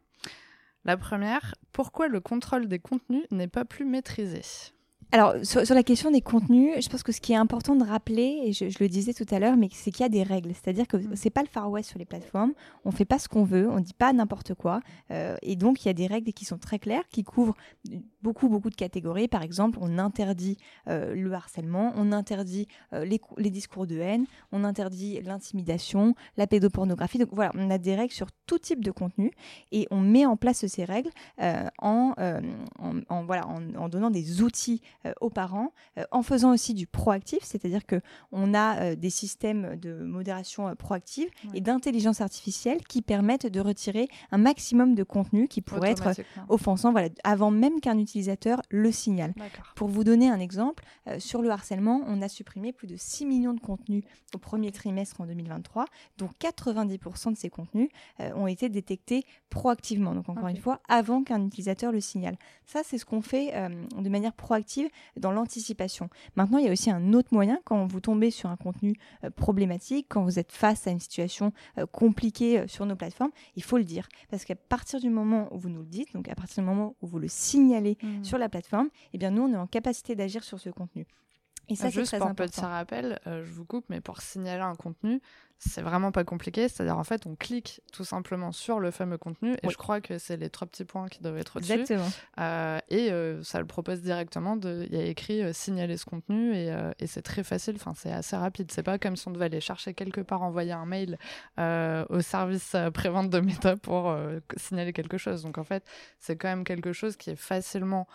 La 0.87 0.97
première, 0.97 1.57
pourquoi 1.73 2.07
le 2.07 2.21
contrôle 2.21 2.69
des 2.69 2.79
contenus 2.79 3.25
n'est 3.33 3.49
pas 3.49 3.65
plus 3.65 3.85
maîtrisé? 3.85 4.43
Alors, 5.13 5.35
sur, 5.45 5.63
la 5.73 5.83
question 5.85 6.11
des 6.11 6.21
contenus, 6.21 6.73
je 6.83 6.89
pense 6.89 7.05
que 7.05 7.13
ce 7.13 7.21
qui 7.21 7.33
est 7.33 7.37
important 7.37 7.77
de 7.77 7.85
rappeler, 7.85 8.41
et 8.45 8.53
je, 8.53 8.65
le 8.81 8.89
disais 8.89 9.15
tout 9.15 9.27
à 9.31 9.39
l'heure, 9.39 9.57
mais 9.57 9.69
c'est 9.73 9.93
qu'il 9.93 10.03
y 10.03 10.05
a 10.07 10.09
des 10.09 10.25
règles. 10.25 10.53
C'est-à-dire 10.53 10.89
que 10.89 10.97
mm. 10.97 11.15
c'est 11.15 11.31
pas 11.31 11.43
le 11.43 11.49
Far 11.49 11.71
West 11.71 11.91
sur 11.91 11.99
les 11.99 12.05
plateformes. 12.05 12.53
On 12.85 12.91
fait 12.91 13.05
pas 13.05 13.21
ce 13.21 13.29
qu'on 13.29 13.45
veut, 13.45 13.71
on 13.71 13.79
dit 13.79 13.95
pas 13.95 14.13
n'importe 14.13 14.55
quoi. 14.55 14.81
Euh, 15.13 15.37
et 15.43 15.55
donc, 15.55 15.85
il 15.85 15.89
y 15.89 15.91
a 15.91 15.95
des 15.95 16.09
règles 16.09 16.33
qui 16.33 16.45
sont 16.45 16.59
très 16.59 16.81
claires, 16.81 17.05
qui 17.09 17.23
couvrent 17.23 17.55
beaucoup, 18.23 18.49
beaucoup 18.49 18.69
de 18.69 18.75
catégories. 18.75 19.29
Par 19.29 19.43
exemple, 19.43 19.79
on 19.81 19.99
interdit 19.99 20.59
le 20.87 21.33
harcèlement, 21.33 21.93
on 21.97 22.11
interdit 22.11 22.67
les, 22.93 23.21
les, 23.37 23.51
discours 23.51 23.87
de 23.87 23.99
haine, 23.99 24.27
on 24.51 24.65
interdit 24.65 25.21
l'intimidation, 25.23 26.15
la 26.37 26.49
pédopornographie. 26.49 27.19
Donc 27.19 27.29
voilà, 27.33 27.53
on 27.55 27.71
a 27.71 27.79
des 27.79 27.95
règles 27.95 28.13
sur 28.13 28.29
tout 28.47 28.59
type 28.59 28.85
de 28.85 28.91
contenu 28.91 29.31
et 29.71 29.87
on 29.91 30.01
met 30.01 30.27
en 30.27 30.37
place 30.37 30.67
ces 30.67 30.85
règles 30.85 31.11
en, 31.39 32.15
en, 33.09 33.25
voilà, 33.25 33.47
en, 33.47 33.89
donnant 33.89 34.11
des 34.11 34.43
outils 34.43 34.83
aux 35.21 35.31
parents, 35.31 35.73
en 36.11 36.23
faisant 36.23 36.53
aussi 36.53 36.75
du 36.75 36.87
proactif, 36.87 37.41
c'est-à-dire 37.43 37.87
que 37.87 38.01
on 38.33 38.55
a 38.55 38.95
des 38.95 39.11
systèmes 39.11 39.77
de 39.77 39.95
modération 39.95 40.75
proactive 40.77 41.29
et 41.55 41.61
d'intelligence 41.61 42.21
artificielle 42.21 42.79
qui 42.89 43.03
permettent 43.03 43.47
de 43.47 43.61
retirer 43.61 44.09
un 44.31 44.39
maximum 44.39 44.95
de 44.95 45.03
contenu 45.03 45.49
qui 45.49 45.63
pourrait 45.63 45.93
être 45.93 46.13
offensant 46.49 46.93
voilà, 46.93 47.09
avant 47.25 47.51
même 47.51 47.81
qu'un 47.81 47.99
utilisateur 47.99 48.63
le 48.71 48.93
signale. 48.93 49.35
Pour 49.75 49.89
vous 49.89 50.05
donner 50.05 50.29
un 50.29 50.41
exemple, 50.41 50.85
euh, 51.09 51.19
sur 51.19 51.43
le 51.43 51.51
harcèlement, 51.51 52.03
on 52.07 52.23
a 52.23 52.29
supprimé 52.29 52.73
plus 52.73 52.87
de 52.87 52.97
6 52.97 53.27
millions 53.27 53.55
de 53.55 53.61
contenus 53.61 54.05
au 54.35 54.39
premier 54.39 54.73
trimestre 54.73 55.21
en 55.21 55.27
2023, 55.27 55.87
dont 56.19 56.31
90% 56.41 57.33
de 57.33 57.37
ces 57.37 57.49
contenus 57.49 57.89
euh, 58.21 58.33
ont 58.35 58.47
été 58.47 58.69
détectés 58.69 59.25
proactivement, 59.51 60.15
donc 60.15 60.29
encore 60.29 60.49
une 60.49 60.57
fois, 60.57 60.81
avant 60.89 61.23
qu'un 61.23 61.45
utilisateur 61.45 61.93
le 61.93 62.01
signale. 62.01 62.37
Ça, 62.67 62.83
c'est 62.85 62.99
ce 62.99 63.05
qu'on 63.05 63.23
fait 63.23 63.55
euh, 63.55 63.69
de 63.97 64.09
manière 64.09 64.33
proactive 64.33 64.89
dans 65.17 65.33
l'anticipation. 65.33 66.09
Maintenant, 66.37 66.59
il 66.59 66.67
y 66.67 66.69
a 66.69 66.73
aussi 66.73 66.91
un 66.91 67.13
autre 67.13 67.29
moyen 67.33 67.59
quand 67.65 67.87
vous 67.87 68.01
tombez 68.01 68.31
sur 68.31 68.51
un 68.51 68.57
contenu 68.57 68.95
problématique, 69.37 70.07
quand 70.09 70.23
vous 70.23 70.39
êtes 70.39 70.53
face 70.53 70.87
à 70.87 70.91
une 70.91 71.01
situation 71.01 71.53
compliquée 71.93 72.67
sur 72.69 72.87
nos 72.87 72.97
plateformes, 72.97 73.31
il 73.57 73.63
faut 73.63 73.79
le 73.79 73.85
dire. 73.85 74.09
Parce 74.31 74.45
qu'à 74.45 74.57
partir 74.57 75.01
du 75.01 75.11
moment 75.11 75.49
où 75.53 75.59
vous 75.59 75.69
nous 75.69 75.81
le 75.81 75.89
dites, 75.89 76.13
donc 76.15 76.29
à 76.29 76.35
partir 76.35 76.63
du 76.63 76.69
moment 76.69 76.95
où 77.01 77.07
vous 77.07 77.19
le 77.19 77.29
signalez 77.29 77.99
mmh. 78.03 78.25
sur 78.25 78.39
la 78.39 78.49
plateforme, 78.49 78.89
eh 79.13 79.19
bien 79.19 79.31
nous, 79.31 79.43
on 79.43 79.53
est 79.53 79.57
en 79.57 79.67
capacité 79.67 80.15
d'agir 80.15 80.45
sur 80.45 80.61
ce 80.61 80.71
contenu. 80.71 81.07
Et 81.69 81.77
ça, 81.77 81.91
Juste 81.91 82.09
très 82.09 82.19
pour 82.19 82.29
important. 82.29 82.49
petit 82.49 82.61
rappel, 82.65 83.19
euh, 83.27 83.45
je 83.45 83.53
vous 83.53 83.65
coupe, 83.65 83.87
mais 83.89 84.01
pour 84.01 84.21
signaler 84.21 84.63
un 84.63 84.75
contenu, 84.75 85.21
c'est 85.59 85.81
vraiment 85.81 86.13
pas 86.13 86.25
compliqué. 86.25 86.69
C'est-à-dire, 86.69 86.99
en 86.99 87.05
fait, 87.05 87.27
on 87.27 87.35
clique 87.35 87.81
tout 87.93 88.05
simplement 88.05 88.53
sur 88.53 88.79
le 88.79 88.91
fameux 88.91 89.17
contenu 89.17 89.55
et 89.63 89.71
je 89.71 89.77
crois 89.77 90.01
que 90.01 90.19
c'est 90.19 90.37
les 90.37 90.51
trois 90.51 90.67
petits 90.67 90.85
points 90.85 91.09
qui 91.09 91.23
doivent 91.23 91.39
être 91.39 91.61
dessus. 91.61 91.73
Exactement. 91.73 92.09
Euh, 92.39 92.79
et 92.89 93.11
euh, 93.11 93.43
ça 93.43 93.59
le 93.59 93.67
propose 93.67 94.03
directement. 94.03 94.59
Il 94.63 94.93
y 94.93 94.99
a 94.99 95.05
écrit 95.05 95.43
euh, 95.43 95.53
signaler 95.53 95.97
ce 95.97 96.05
contenu 96.05 96.55
et, 96.55 96.75
et 96.99 97.07
c'est 97.07 97.23
très 97.23 97.43
facile. 97.43 97.77
Enfin, 97.77 97.95
c'est 97.97 98.13
assez 98.13 98.37
rapide. 98.37 98.71
C'est 98.71 98.83
pas 98.83 98.99
comme 98.99 99.17
si 99.17 99.27
on 99.29 99.31
devait 99.31 99.47
aller 99.47 99.61
chercher 99.61 99.95
quelque 99.95 100.21
part, 100.21 100.43
envoyer 100.43 100.73
un 100.73 100.87
mail 100.87 101.19
au 101.59 102.21
service 102.21 102.77
prévente 102.93 103.31
de 103.31 103.41
Meta 103.41 103.77
pour 103.77 104.15
signaler 104.57 104.93
quelque 104.93 105.19
chose. 105.19 105.43
Donc, 105.43 105.59
en 105.59 105.65
fait, 105.65 105.85
c'est 106.19 106.37
quand 106.37 106.49
même 106.49 106.65
quelque 106.65 106.93
chose 106.93 107.17
qui 107.17 107.31
est 107.31 107.37
facilement 107.37 108.07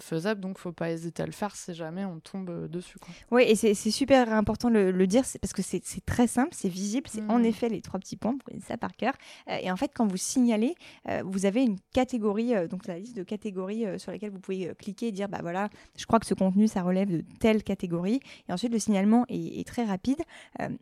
faisable. 0.00 0.40
Donc, 0.40 0.58
faut 0.58 0.72
pas 0.72 0.90
hésiter 0.90 1.22
à 1.22 1.26
le 1.26 1.32
faire 1.32 1.54
si 1.54 1.74
jamais 1.74 2.04
on 2.04 2.20
tombe 2.20 2.68
dessus. 2.68 2.87
Oui, 3.30 3.42
et 3.46 3.54
c'est 3.54 3.74
super 3.74 4.32
important 4.32 4.68
de 4.68 4.74
le, 4.74 4.90
le 4.90 5.06
dire 5.06 5.24
parce 5.40 5.52
que 5.52 5.62
c'est 5.62 5.82
très 6.04 6.26
simple, 6.26 6.50
c'est 6.52 6.68
visible, 6.68 7.06
c'est 7.10 7.22
en 7.28 7.38
mmh. 7.38 7.44
effet 7.44 7.68
les 7.68 7.80
trois 7.80 7.98
petits 8.00 8.16
points, 8.16 8.32
vous 8.32 8.38
connaissez 8.44 8.68
ça 8.68 8.76
par 8.76 8.94
cœur. 8.96 9.14
Euh, 9.48 9.56
et 9.60 9.70
en 9.70 9.76
fait, 9.76 9.90
quand 9.94 10.06
vous 10.06 10.16
signalez, 10.16 10.74
euh, 11.08 11.22
vous 11.24 11.46
avez 11.46 11.62
une 11.62 11.78
catégorie, 11.92 12.54
euh, 12.54 12.68
donc 12.68 12.86
la 12.86 12.98
liste 12.98 13.16
de 13.16 13.22
catégories 13.22 13.86
sur 13.98 14.12
lesquelles 14.12 14.30
vous 14.30 14.40
pouvez 14.40 14.72
cliquer 14.78 15.08
et 15.08 15.12
dire, 15.12 15.28
bah 15.28 15.38
voilà, 15.42 15.68
je 15.96 16.06
crois 16.06 16.18
que 16.18 16.26
ce 16.26 16.34
contenu, 16.34 16.68
ça 16.68 16.82
relève 16.82 17.10
de 17.10 17.24
telle 17.40 17.62
catégorie. 17.62 18.20
Et 18.48 18.52
ensuite, 18.52 18.72
le 18.72 18.78
signalement 18.78 19.24
est, 19.28 19.66
très 19.66 19.84
rapide. 19.84 20.22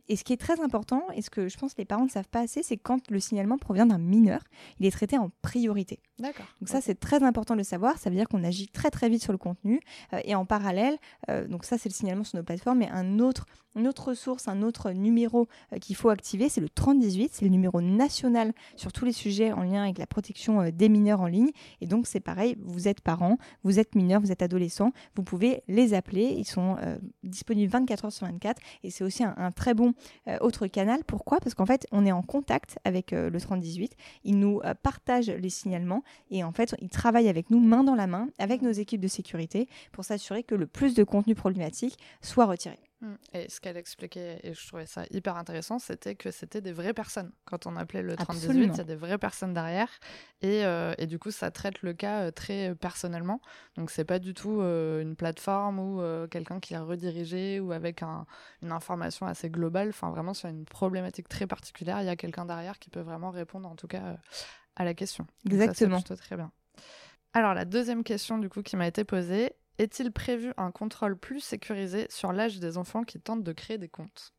et 0.09 0.17
ce 0.17 0.25
qui 0.25 0.33
est 0.33 0.37
très 0.37 0.61
important, 0.61 1.03
et 1.15 1.23
ce 1.23 1.31
que 1.31 1.49
je 1.49 1.57
pense 1.57 1.75
que 1.75 1.79
les 1.79 1.85
parents 1.85 2.05
ne 2.05 2.11
savent 2.11 2.29
pas 2.29 2.41
assez, 2.41 2.63
c'est 2.63 2.77
quand 2.77 3.11
le 3.11 3.21
signalement 3.21 3.59
provient 3.59 3.87
d'un 3.87 3.99
mineur, 3.99 4.43
il 4.79 4.87
est 4.87 4.91
traité 4.91 5.19
en 5.19 5.31
priorité. 5.43 6.01
D'accord. 6.19 6.47
Donc 6.61 6.69
ça, 6.69 6.81
c'est 6.81 6.95
très 6.95 7.23
important 7.23 7.55
de 7.55 7.59
le 7.59 7.65
savoir. 7.65 7.99
Ça 7.99 8.11
veut 8.11 8.17
dire 8.17 8.29
qu'on 8.29 8.45
agit 8.45 8.69
très 8.69 8.91
très 8.91 9.09
vite 9.09 9.23
sur 9.23 9.33
le 9.33 9.39
contenu. 9.39 9.81
et 10.25 10.35
en 10.35 10.45
parallèle, 10.45 10.97
donc 11.49 11.65
ça, 11.65 11.79
c'est 11.79 11.89
le 11.89 11.95
signalement 11.97 12.25
sur 12.25 12.39
nos 12.39 12.45
plateformes, 12.45 12.79
mais 12.79 12.89
un 12.91 13.19
autre, 13.19 13.47
une 13.77 13.87
autre 13.89 14.09
ressource, 14.09 14.49
un 14.49 14.63
autre 14.63 14.91
numéro 14.93 15.49
qu'il 15.81 15.97
faut 15.97 16.09
activer, 16.09 16.49
c'est 16.49 16.61
le 16.61 16.69
3018, 16.69 17.33
c'est 17.33 17.45
le 17.45 17.51
numéro 17.51 17.81
national 17.81 18.53
sur 18.75 18.93
tous 18.93 19.05
les 19.05 19.13
sujets 19.13 19.53
en 19.53 19.63
lien 19.63 19.83
avec 19.83 19.99
la 19.99 20.07
protection 20.07 20.63
euh, 20.63 20.71
des 20.71 20.89
mineurs 20.89 21.21
en 21.21 21.27
ligne. 21.27 21.51
Et 21.81 21.87
donc 21.87 22.07
c'est 22.07 22.21
pareil, 22.21 22.57
vous 22.61 22.89
êtes 22.89 23.01
parent, 23.01 23.39
vous 23.65 23.79
êtes 23.79 23.95
mineur, 23.95 24.21
vous 24.21 24.33
êtes 24.33 24.43
adolescent, 24.43 24.93
vous 25.15 25.23
pouvez 25.23 25.63
les 25.69 25.95
appeler, 25.95 26.35
ils 26.37 26.47
sont 26.47 26.77
euh, 26.83 26.97
disponibles 27.23 27.71
24 27.71 28.07
heures 28.07 28.13
sur 28.13 28.27
24 28.27 28.61
et 28.83 28.91
c'est 28.91 29.05
aussi 29.05 29.25
un, 29.25 29.51
très 29.53 29.75
bon 29.75 29.93
euh, 30.29 30.37
autre 30.41 30.67
canal. 30.67 31.05
Pourquoi? 31.05 31.39
Parce 31.41 31.55
qu'en 31.55 31.67
fait 31.67 31.87
on 31.93 32.07
est 32.07 32.13
en 32.13 32.23
contact 32.23 32.79
avec 32.85 33.11
le 33.13 33.39
3018, 33.39 33.97
ils 34.25 34.39
nous 34.39 34.61
partagent 34.83 35.31
les 35.31 35.51
signalements 35.51 36.03
et 36.31 36.43
en 36.45 36.53
fait 36.53 36.75
ils 36.81 36.89
travaillent 36.89 37.29
avec 37.29 37.51
nous 37.51 37.61
main 37.61 37.85
dans 37.85 37.95
la 37.95 38.07
main 38.07 38.29
avec 38.39 38.63
nos 38.63 38.73
équipes 38.73 39.01
de 39.01 39.09
sécurité 39.09 39.69
pour 39.93 40.05
s'assurer 40.05 40.43
que 40.43 40.55
le 40.55 40.67
plus 40.67 40.95
de 40.95 41.05
contenu 41.05 41.35
problématique 41.35 41.86
soit 42.23 42.47
retiré. 42.47 42.79
Mm. 43.01 43.15
Et 43.35 43.49
ce 43.51 43.61
qu'elle 43.61 43.77
expliquait, 43.77 44.41
et 44.43 44.55
je 44.55 44.67
trouvais 44.67 44.87
ça 44.87 45.05
hyper 45.11 45.37
intéressant, 45.37 45.79
c'était 45.79 46.15
que 46.15 46.31
c'était 46.31 46.61
des 46.61 46.73
vraies 46.73 46.95
personnes. 46.95 47.31
Quand 47.45 47.67
on 47.67 47.77
appelait 47.77 48.03
le 48.03 48.17
3018, 48.17 48.71
il 48.73 48.77
y 48.77 48.81
a 48.81 48.85
des 48.85 48.97
vraies 48.97 49.19
personnes 49.19 49.53
derrière. 49.53 49.91
Et, 50.41 50.65
euh, 50.65 50.95
et, 50.99 51.07
du 51.07 51.19
coup, 51.19 51.31
ça 51.31 51.51
traite 51.51 51.83
le 51.83 51.93
cas 51.93 52.23
euh, 52.23 52.31
très 52.31 52.75
personnellement. 52.75 53.41
Donc, 53.77 53.91
c'est 53.91 54.05
pas 54.05 54.19
du 54.19 54.33
tout 54.33 54.61
euh, 54.61 55.03
une 55.03 55.15
plateforme 55.17 55.79
ou 55.79 56.01
quelqu'un 56.29 56.61
qui 56.61 56.75
est 56.75 56.79
redirigé 56.79 57.61
ou 57.61 57.73
avec 57.73 58.03
un, 58.03 58.27
une 58.63 58.73
information 58.73 59.27
assez 59.27 59.51
globale. 59.51 59.91
Enfin, 59.91 60.11
vraiment, 60.11 60.35
sur 60.35 60.49
une 60.49 60.65
problématique 60.65 61.29
très 61.29 61.47
particulière, 61.47 62.01
il 62.01 62.07
y 62.07 62.11
a 62.11 62.17
quelqu'un 62.17 62.47
derrière 62.47 62.79
qui 62.79 62.91
peut 62.91 63.01
vraiment 63.01 63.31
répondre, 63.31 63.69
en 63.69 63.77
tout 63.77 63.89
cas, 63.89 64.17
à 64.77 64.85
la 64.85 64.95
question. 64.95 65.27
Exactement. 65.45 66.01
ça, 66.01 66.17
très 66.17 66.37
bien. 66.37 66.51
Alors, 67.35 67.53
la 67.53 67.67
deuxième 67.67 68.03
question, 68.03 68.39
du 68.39 68.49
coup, 68.49 68.63
qui 68.63 68.77
m'a 68.77 68.87
été 68.87 69.05
posée, 69.05 69.53
est-il 69.79 70.11
prévu 70.11 70.53
un 70.57 70.71
contrôle 70.71 71.17
plus 71.17 71.41
sécurisé 71.41 72.07
sur 72.11 72.33
l'âge 72.33 72.59
des 72.59 72.79
enfants 72.79 73.03
qui 73.03 73.21
tentent 73.21 73.43
de 73.43 73.53
créer 73.53 73.79
des 73.79 73.89
comptes? 73.89 74.33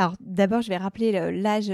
Alors 0.00 0.14
d'abord, 0.18 0.62
je 0.62 0.70
vais 0.70 0.78
rappeler 0.78 1.12
l'âge 1.30 1.68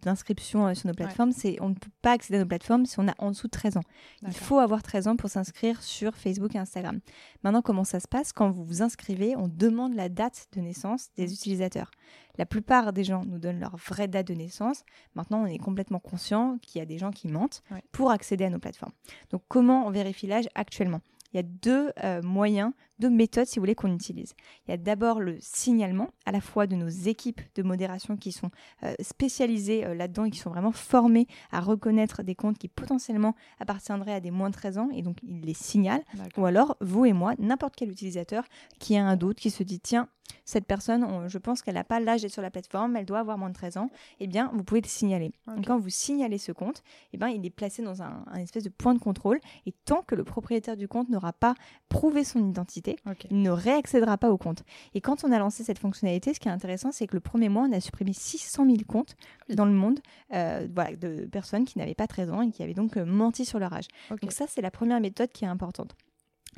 d'inscription 0.00 0.68
euh, 0.68 0.72
sur 0.72 0.86
nos 0.86 0.94
plateformes. 0.94 1.30
C'est 1.30 1.60
on 1.60 1.68
ne 1.68 1.74
peut 1.74 1.90
pas 2.00 2.12
accéder 2.12 2.38
à 2.38 2.40
nos 2.40 2.48
plateformes 2.48 2.86
si 2.86 2.98
on 2.98 3.06
a 3.06 3.12
en 3.18 3.32
dessous 3.32 3.48
de 3.48 3.50
13 3.50 3.76
ans. 3.76 3.82
Il 4.22 4.32
faut 4.32 4.58
avoir 4.60 4.82
13 4.82 5.08
ans 5.08 5.16
pour 5.16 5.28
s'inscrire 5.28 5.82
sur 5.82 6.16
Facebook 6.16 6.54
et 6.54 6.58
Instagram. 6.58 7.00
Maintenant, 7.44 7.60
comment 7.60 7.84
ça 7.84 8.00
se 8.00 8.08
passe? 8.08 8.32
Quand 8.32 8.50
vous 8.50 8.64
vous 8.64 8.80
inscrivez, 8.80 9.36
on 9.36 9.46
demande 9.46 9.94
la 9.94 10.08
date 10.08 10.46
de 10.56 10.62
naissance 10.62 11.10
des 11.18 11.26
mmh. 11.26 11.32
utilisateurs. 11.32 11.90
La 12.38 12.46
plupart 12.46 12.94
des 12.94 13.04
gens 13.04 13.26
nous 13.26 13.38
donnent 13.38 13.60
leur 13.60 13.76
vraie 13.76 14.08
date 14.08 14.28
de 14.28 14.34
naissance. 14.34 14.84
Maintenant, 15.14 15.42
on 15.42 15.46
est 15.46 15.58
complètement 15.58 16.00
conscient 16.00 16.56
qu'il 16.62 16.78
y 16.78 16.82
a 16.82 16.86
des 16.86 16.96
gens 16.96 17.10
qui 17.10 17.28
mentent 17.28 17.62
pour 17.92 18.10
accéder 18.10 18.46
à 18.46 18.50
nos 18.50 18.58
plateformes. 18.58 18.92
Donc 19.32 19.42
comment 19.48 19.86
on 19.86 19.90
vérifie 19.90 20.26
l'âge 20.26 20.48
actuellement? 20.54 21.02
Il 21.32 21.36
y 21.36 21.40
a 21.40 21.42
deux 21.42 21.92
euh, 22.02 22.22
moyens, 22.22 22.72
deux 22.98 23.10
méthodes, 23.10 23.46
si 23.46 23.58
vous 23.58 23.62
voulez, 23.62 23.74
qu'on 23.74 23.92
utilise. 23.94 24.34
Il 24.66 24.70
y 24.70 24.74
a 24.74 24.76
d'abord 24.76 25.20
le 25.20 25.36
signalement, 25.40 26.10
à 26.26 26.32
la 26.32 26.40
fois 26.40 26.66
de 26.66 26.74
nos 26.74 26.88
équipes 26.88 27.40
de 27.54 27.62
modération 27.62 28.16
qui 28.16 28.32
sont 28.32 28.50
euh, 28.82 28.92
spécialisées 29.00 29.86
euh, 29.86 29.94
là-dedans 29.94 30.24
et 30.24 30.30
qui 30.30 30.38
sont 30.38 30.50
vraiment 30.50 30.72
formées 30.72 31.26
à 31.50 31.60
reconnaître 31.60 32.22
des 32.22 32.34
comptes 32.34 32.58
qui 32.58 32.68
potentiellement 32.68 33.34
appartiendraient 33.58 34.14
à 34.14 34.20
des 34.20 34.30
moins 34.30 34.50
de 34.50 34.54
13 34.54 34.78
ans 34.78 34.88
et 34.92 35.02
donc 35.02 35.18
ils 35.22 35.40
les 35.40 35.54
signalent. 35.54 36.04
Ou 36.36 36.46
alors, 36.46 36.76
vous 36.80 37.04
et 37.04 37.12
moi, 37.12 37.34
n'importe 37.38 37.74
quel 37.76 37.90
utilisateur 37.90 38.44
qui 38.78 38.96
a 38.96 39.06
un 39.06 39.16
doute, 39.16 39.38
qui 39.38 39.50
se 39.50 39.62
dit, 39.62 39.80
tiens, 39.80 40.08
cette 40.44 40.66
personne, 40.66 41.28
je 41.28 41.38
pense 41.38 41.62
qu'elle 41.62 41.74
n'a 41.74 41.84
pas 41.84 42.00
l'âge 42.00 42.22
d'être 42.22 42.32
sur 42.32 42.42
la 42.42 42.50
plateforme, 42.50 42.96
elle 42.96 43.06
doit 43.06 43.18
avoir 43.18 43.38
moins 43.38 43.48
de 43.48 43.54
13 43.54 43.76
ans, 43.76 43.90
eh 44.18 44.26
bien, 44.26 44.50
vous 44.54 44.64
pouvez 44.64 44.80
le 44.80 44.88
signaler. 44.88 45.32
quand 45.66 45.78
vous 45.78 45.90
signalez 45.90 46.38
ce 46.38 46.52
compte, 46.52 46.82
eh 47.12 47.18
bien, 47.18 47.28
il 47.28 47.44
est 47.44 47.50
placé 47.50 47.82
dans 47.82 48.02
un, 48.02 48.24
espèce 48.36 48.64
de 48.64 48.68
point 48.68 48.94
de 48.94 48.98
contrôle. 48.98 49.40
Et 49.66 49.72
tant 49.84 50.02
que 50.02 50.14
le 50.14 50.24
propriétaire 50.24 50.76
du 50.76 50.88
compte 50.88 51.08
n'aura 51.08 51.32
pas 51.32 51.54
prouvé 51.88 52.24
son 52.24 52.46
identité, 52.48 52.96
il 53.30 53.42
ne 53.42 53.50
réaccédera 53.50 54.18
pas 54.18 54.30
au 54.30 54.38
compte. 54.38 54.62
Et 54.94 55.00
quand 55.00 55.24
on 55.24 55.32
a 55.32 55.38
lancé 55.38 55.64
cette 55.64 55.78
fonctionnalité, 55.78 56.34
ce 56.34 56.40
qui 56.40 56.48
est 56.48 56.52
intéressant, 56.52 56.92
c'est 56.92 57.06
que 57.06 57.14
le 57.14 57.20
premier 57.20 57.48
mois, 57.48 57.66
on 57.68 57.72
a 57.72 57.80
supprimé 57.80 58.12
600 58.12 58.66
000 58.66 58.78
comptes 58.86 59.16
dans 59.48 59.64
le 59.64 59.72
monde 59.72 60.00
euh, 60.32 60.66
voilà, 60.74 60.96
de 60.96 61.26
personnes 61.26 61.64
qui 61.64 61.78
n'avaient 61.78 61.94
pas 61.94 62.06
13 62.06 62.30
ans 62.30 62.42
et 62.42 62.50
qui 62.50 62.62
avaient 62.62 62.74
donc 62.74 62.96
euh, 62.96 63.04
menti 63.04 63.44
sur 63.44 63.58
leur 63.58 63.72
âge. 63.72 63.88
Donc 64.22 64.32
ça, 64.32 64.46
c'est 64.48 64.62
la 64.62 64.70
première 64.70 65.00
méthode 65.00 65.30
qui 65.32 65.44
est 65.44 65.48
importante. 65.48 65.96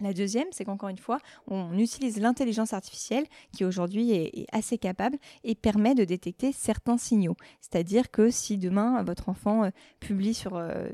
La 0.03 0.13
deuxième, 0.13 0.49
c'est 0.51 0.65
qu'encore 0.65 0.89
une 0.89 0.99
fois, 0.99 1.19
on 1.47 1.79
utilise 1.79 2.19
l'intelligence 2.21 2.73
artificielle 2.73 3.25
qui 3.53 3.65
aujourd'hui 3.65 4.11
est, 4.13 4.47
assez 4.53 4.77
capable 4.77 5.17
et 5.45 5.55
permet 5.55 5.95
de 5.95 6.05
détecter 6.05 6.53
certains 6.53 6.99
signaux. 6.99 7.37
C'est-à-dire 7.61 8.11
que 8.11 8.29
si 8.31 8.59
demain 8.59 9.03
votre 9.05 9.29
enfant 9.29 9.65
euh, 9.65 9.71
publie 10.01 10.35
sur, 10.35 10.57
euh, 10.57 10.89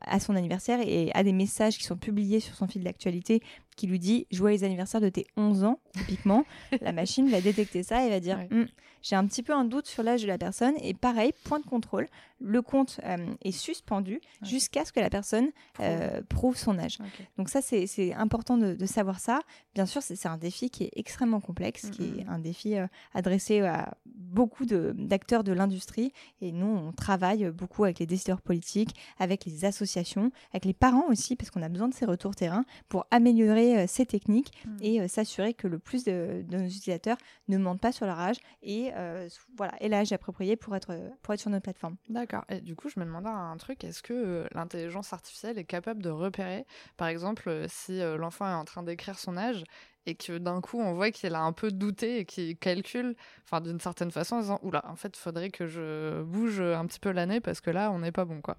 à 0.00 0.20
son 0.20 0.34
anniversaire 0.36 0.80
et 0.80 1.10
a 1.12 1.22
des 1.22 1.32
messages 1.32 1.76
qui 1.76 1.84
sont 1.84 1.96
publiés 1.96 2.40
sur 2.40 2.54
son 2.54 2.66
fil 2.66 2.82
d'actualité 2.82 3.42
qui 3.80 3.86
lui 3.86 3.98
dit 3.98 4.26
joyeux 4.30 4.62
anniversaire 4.62 5.00
de 5.00 5.08
tes 5.08 5.26
11 5.38 5.64
ans, 5.64 5.78
typiquement, 5.94 6.44
la 6.82 6.92
machine 6.92 7.30
va 7.30 7.40
détecter 7.40 7.82
ça 7.82 8.04
et 8.04 8.10
va 8.10 8.20
dire 8.20 8.38
Hum, 8.50 8.66
j'ai 9.02 9.16
un 9.16 9.26
petit 9.26 9.42
peu 9.42 9.54
un 9.54 9.64
doute 9.64 9.86
sur 9.86 10.02
l'âge 10.02 10.22
de 10.22 10.26
la 10.26 10.36
personne. 10.36 10.74
Et 10.82 10.92
pareil, 10.94 11.32
point 11.44 11.60
de 11.60 11.64
contrôle, 11.64 12.08
le 12.38 12.62
compte 12.62 13.00
euh, 13.04 13.16
est 13.42 13.52
suspendu 13.52 14.20
jusqu'à 14.42 14.84
ce 14.84 14.92
que 14.92 15.00
la 15.00 15.10
personne 15.10 15.50
euh, 15.80 16.20
prouve 16.28 16.56
son 16.56 16.78
âge. 16.78 16.98
Donc 17.36 17.48
ça, 17.48 17.60
c'est 17.62 18.14
important 18.14 18.56
de, 18.58 18.86
savoir 18.86 19.20
ça. 19.20 19.40
Bien 19.74 19.86
sûr, 19.86 20.02
c'est 20.02 20.26
un 20.26 20.36
défi 20.36 20.68
qui 20.68 20.84
est 20.84 20.90
extrêmement 20.96 21.40
complexe, 21.40 21.90
qui 21.90 22.02
est 22.18 22.26
un 22.28 22.38
défi 22.38 22.76
euh, 22.76 22.86
adressé 23.14 23.60
à 23.60 23.94
beaucoup 24.06 24.64
d'acteurs 24.66 25.44
de, 25.44 25.52
l'industrie. 25.52 26.12
Et 26.40 26.52
nous, 26.52 26.66
on 26.66 26.92
travaille 26.92 27.50
beaucoup 27.50 27.84
avec 27.84 27.98
les 27.98 28.06
décideurs 28.06 28.40
politiques, 28.40 28.94
avec 29.18 29.44
les 29.44 29.64
associations, 29.64 30.32
avec 30.52 30.64
les 30.64 30.74
parents 30.74 31.08
aussi, 31.08 31.36
parce 31.36 31.50
qu'on 31.50 31.62
a 31.62 31.68
besoin 31.68 31.88
de 31.88 31.94
ces 31.94 32.04
retours 32.04 32.34
terrain 32.34 32.64
pour 32.88 33.06
améliorer 33.10 33.69
ces 33.86 34.06
techniques 34.06 34.52
et 34.80 35.06
s'assurer 35.08 35.54
que 35.54 35.68
le 35.68 35.78
plus 35.78 36.04
de, 36.04 36.44
de, 36.46 36.56
nos 36.56 36.64
utilisateurs 36.64 37.16
ne 37.48 37.58
mentent 37.58 37.80
pas 37.80 37.92
sur 37.92 38.06
leur 38.06 38.18
âge 38.18 38.36
et 38.62 38.90
euh, 38.94 39.28
voilà, 39.56 39.72
et 39.80 39.88
l'âge 39.88 40.12
approprié 40.12 40.56
pour 40.56 40.74
être, 40.76 40.98
pour 41.22 41.34
être 41.34 41.40
sur 41.40 41.50
notre 41.50 41.64
plateforme. 41.64 41.96
D'accord. 42.08 42.44
Et 42.48 42.60
du 42.60 42.76
coup, 42.76 42.88
je 42.88 42.98
me 43.00 43.04
demandais 43.04 43.28
un 43.28 43.56
truc, 43.56 43.84
est-ce 43.84 44.02
que 44.02 44.12
euh, 44.12 44.48
l'intelligence 44.52 45.12
artificielle 45.12 45.58
est 45.58 45.64
capable 45.64 46.02
de 46.02 46.10
repérer, 46.10 46.66
par 46.96 47.08
exemple, 47.08 47.48
euh, 47.48 47.66
si 47.68 48.00
l'enfant 48.00 48.46
est 48.46 48.54
en 48.54 48.64
train 48.64 48.82
d'écrire 48.82 49.18
son 49.18 49.36
âge 49.36 49.64
et 50.06 50.14
que 50.14 50.38
d'un 50.38 50.60
coup 50.60 50.78
on 50.80 50.94
voit 50.94 51.10
qu'il 51.10 51.34
a 51.34 51.42
un 51.42 51.52
peu 51.52 51.70
douté 51.70 52.20
et 52.20 52.24
qu'il 52.24 52.56
calcule, 52.56 53.14
enfin 53.44 53.60
d'une 53.60 53.80
certaine 53.80 54.10
façon 54.10 54.36
en 54.36 54.40
disant 54.40 54.60
oula, 54.62 54.84
en 54.88 54.96
fait, 54.96 55.16
faudrait 55.16 55.50
que 55.50 55.66
je 55.66 56.22
bouge 56.22 56.60
un 56.60 56.86
petit 56.86 57.00
peu 57.00 57.10
l'année 57.10 57.40
parce 57.40 57.60
que 57.60 57.70
là, 57.70 57.90
on 57.90 58.00
n'est 58.00 58.12
pas 58.12 58.24
bon 58.24 58.40
quoi. 58.40 58.56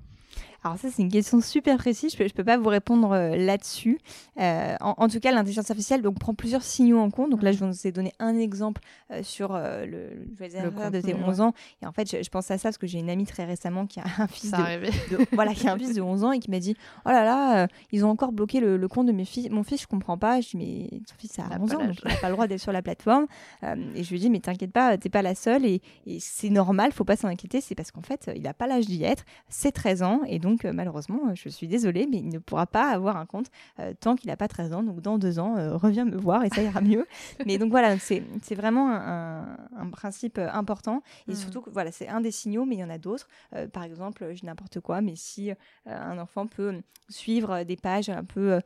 Alors 0.63 0.77
ça, 0.77 0.89
c'est 0.91 1.01
une 1.01 1.11
question 1.11 1.41
super 1.41 1.77
précise. 1.77 2.15
Je 2.15 2.23
ne 2.23 2.29
peux, 2.29 2.43
pas 2.43 2.57
vous 2.57 2.69
répondre 2.69 3.11
euh, 3.13 3.35
là-dessus. 3.35 3.99
Euh, 4.39 4.75
en, 4.79 5.07
tout 5.07 5.19
cas, 5.19 5.31
l'intelligence 5.31 5.71
artificielle 5.71 6.03
donc, 6.03 6.19
prend 6.19 6.35
plusieurs 6.35 6.61
signaux 6.61 6.99
en 6.99 7.09
compte. 7.09 7.31
Donc 7.31 7.41
là, 7.41 7.51
je 7.51 7.63
vous 7.63 7.87
ai 7.87 7.91
donné 7.91 8.13
un 8.19 8.37
exemple 8.37 8.81
euh, 9.11 9.23
sur 9.23 9.53
le, 9.57 9.87
le 9.87 10.91
de 10.91 11.01
tes 11.01 11.15
11 11.15 11.41
ans. 11.41 11.53
Et 11.81 11.87
en 11.87 11.91
fait, 11.91 12.23
je, 12.23 12.29
pense 12.29 12.51
à 12.51 12.57
ça 12.59 12.69
parce 12.69 12.77
que 12.77 12.85
j'ai 12.85 12.99
une 12.99 13.09
amie 13.09 13.25
très 13.25 13.45
récemment 13.45 13.87
qui 13.87 13.99
a 13.99 14.03
un 14.19 14.27
fils, 14.27 14.51
de, 14.51 15.25
voilà, 15.33 15.53
qui 15.55 15.67
a 15.67 15.73
un 15.73 15.77
fils 15.77 15.95
de 15.95 16.01
11 16.01 16.23
ans 16.23 16.31
et 16.31 16.39
qui 16.39 16.51
m'a 16.51 16.59
dit, 16.59 16.75
oh 17.05 17.09
là 17.09 17.23
là, 17.23 17.67
ils 17.91 18.05
ont 18.05 18.09
encore 18.09 18.31
bloqué 18.31 18.59
le, 18.59 18.87
compte 18.87 19.07
de 19.07 19.13
mes 19.13 19.25
mon 19.49 19.63
fils, 19.63 19.81
je 19.81 19.87
comprends 19.87 20.17
pas. 20.17 20.41
Je 20.41 20.49
dis, 20.49 20.57
mais 20.57 21.01
son 21.07 21.15
fils 21.17 21.30
a 21.39 21.59
11 21.59 21.75
ans, 21.75 21.79
il 21.81 22.09
n'a 22.09 22.15
pas 22.17 22.27
le 22.27 22.33
droit 22.33 22.47
d'être 22.47 22.61
sur 22.61 22.71
la 22.71 22.81
plateforme. 22.81 23.27
et 23.63 24.03
je 24.03 24.09
lui 24.11 24.19
dis, 24.19 24.29
mais 24.29 24.39
t'inquiète 24.39 24.71
pas, 24.71 24.97
t'es 24.97 25.09
pas 25.09 25.21
la 25.21 25.35
seule. 25.35 25.65
Et, 25.65 25.81
et 26.05 26.19
c'est 26.19 26.49
normal, 26.49 26.91
faut 26.91 27.03
pas 27.03 27.15
s'en 27.15 27.27
inquiéter. 27.27 27.61
C'est 27.61 27.75
parce 27.75 27.91
qu'en 27.91 28.01
fait, 28.01 28.29
il 28.35 28.41
n'a 28.43 28.53
pas 28.53 28.67
l'âge 28.67 28.85
d'y 28.85 29.03
être. 29.03 29.23
C'est 29.49 29.71
13 29.71 30.03
ans. 30.03 30.21
Et 30.27 30.39
donc, 30.39 30.65
euh, 30.65 30.73
malheureusement, 30.73 31.29
euh, 31.29 31.35
je 31.35 31.49
suis 31.49 31.67
désolée, 31.67 32.07
mais 32.09 32.17
il 32.17 32.29
ne 32.29 32.39
pourra 32.39 32.67
pas 32.67 32.89
avoir 32.89 33.17
un 33.17 33.25
compte 33.25 33.47
euh, 33.79 33.93
tant 33.99 34.15
qu'il 34.15 34.29
n'a 34.29 34.37
pas 34.37 34.47
13 34.47 34.73
ans. 34.73 34.83
Donc, 34.83 35.01
dans 35.01 35.17
deux 35.17 35.39
ans, 35.39 35.55
reviens 35.77 36.05
me 36.05 36.17
voir 36.17 36.43
et 36.43 36.49
ça 36.49 36.61
ira 36.61 36.81
mieux. 36.81 37.05
mais 37.45 37.57
donc, 37.57 37.71
voilà, 37.71 37.97
c'est 37.99 38.23
vraiment 38.55 38.89
un, 38.91 39.89
principe 39.91 40.37
important. 40.37 41.03
Et 41.27 41.31
mmh. 41.31 41.35
surtout, 41.35 41.63
voilà, 41.71 41.91
c'est 41.91 42.07
un 42.07 42.21
des 42.21 42.31
signaux, 42.31 42.65
mais 42.65 42.75
il 42.75 42.79
y 42.79 42.83
en 42.83 42.89
a 42.89 42.97
d'autres. 42.97 43.27
par 43.73 43.83
exemple, 43.83 44.31
je 44.33 44.45
n'importe 44.45 44.79
quoi, 44.79 45.01
mais 45.01 45.15
si 45.15 45.51
un 45.85 46.17
enfant 46.17 46.47
peut 46.47 46.81
suivre 47.09 47.63
des 47.63 47.75
pages 47.75 48.09
un 48.09 48.23
peu 48.23 48.61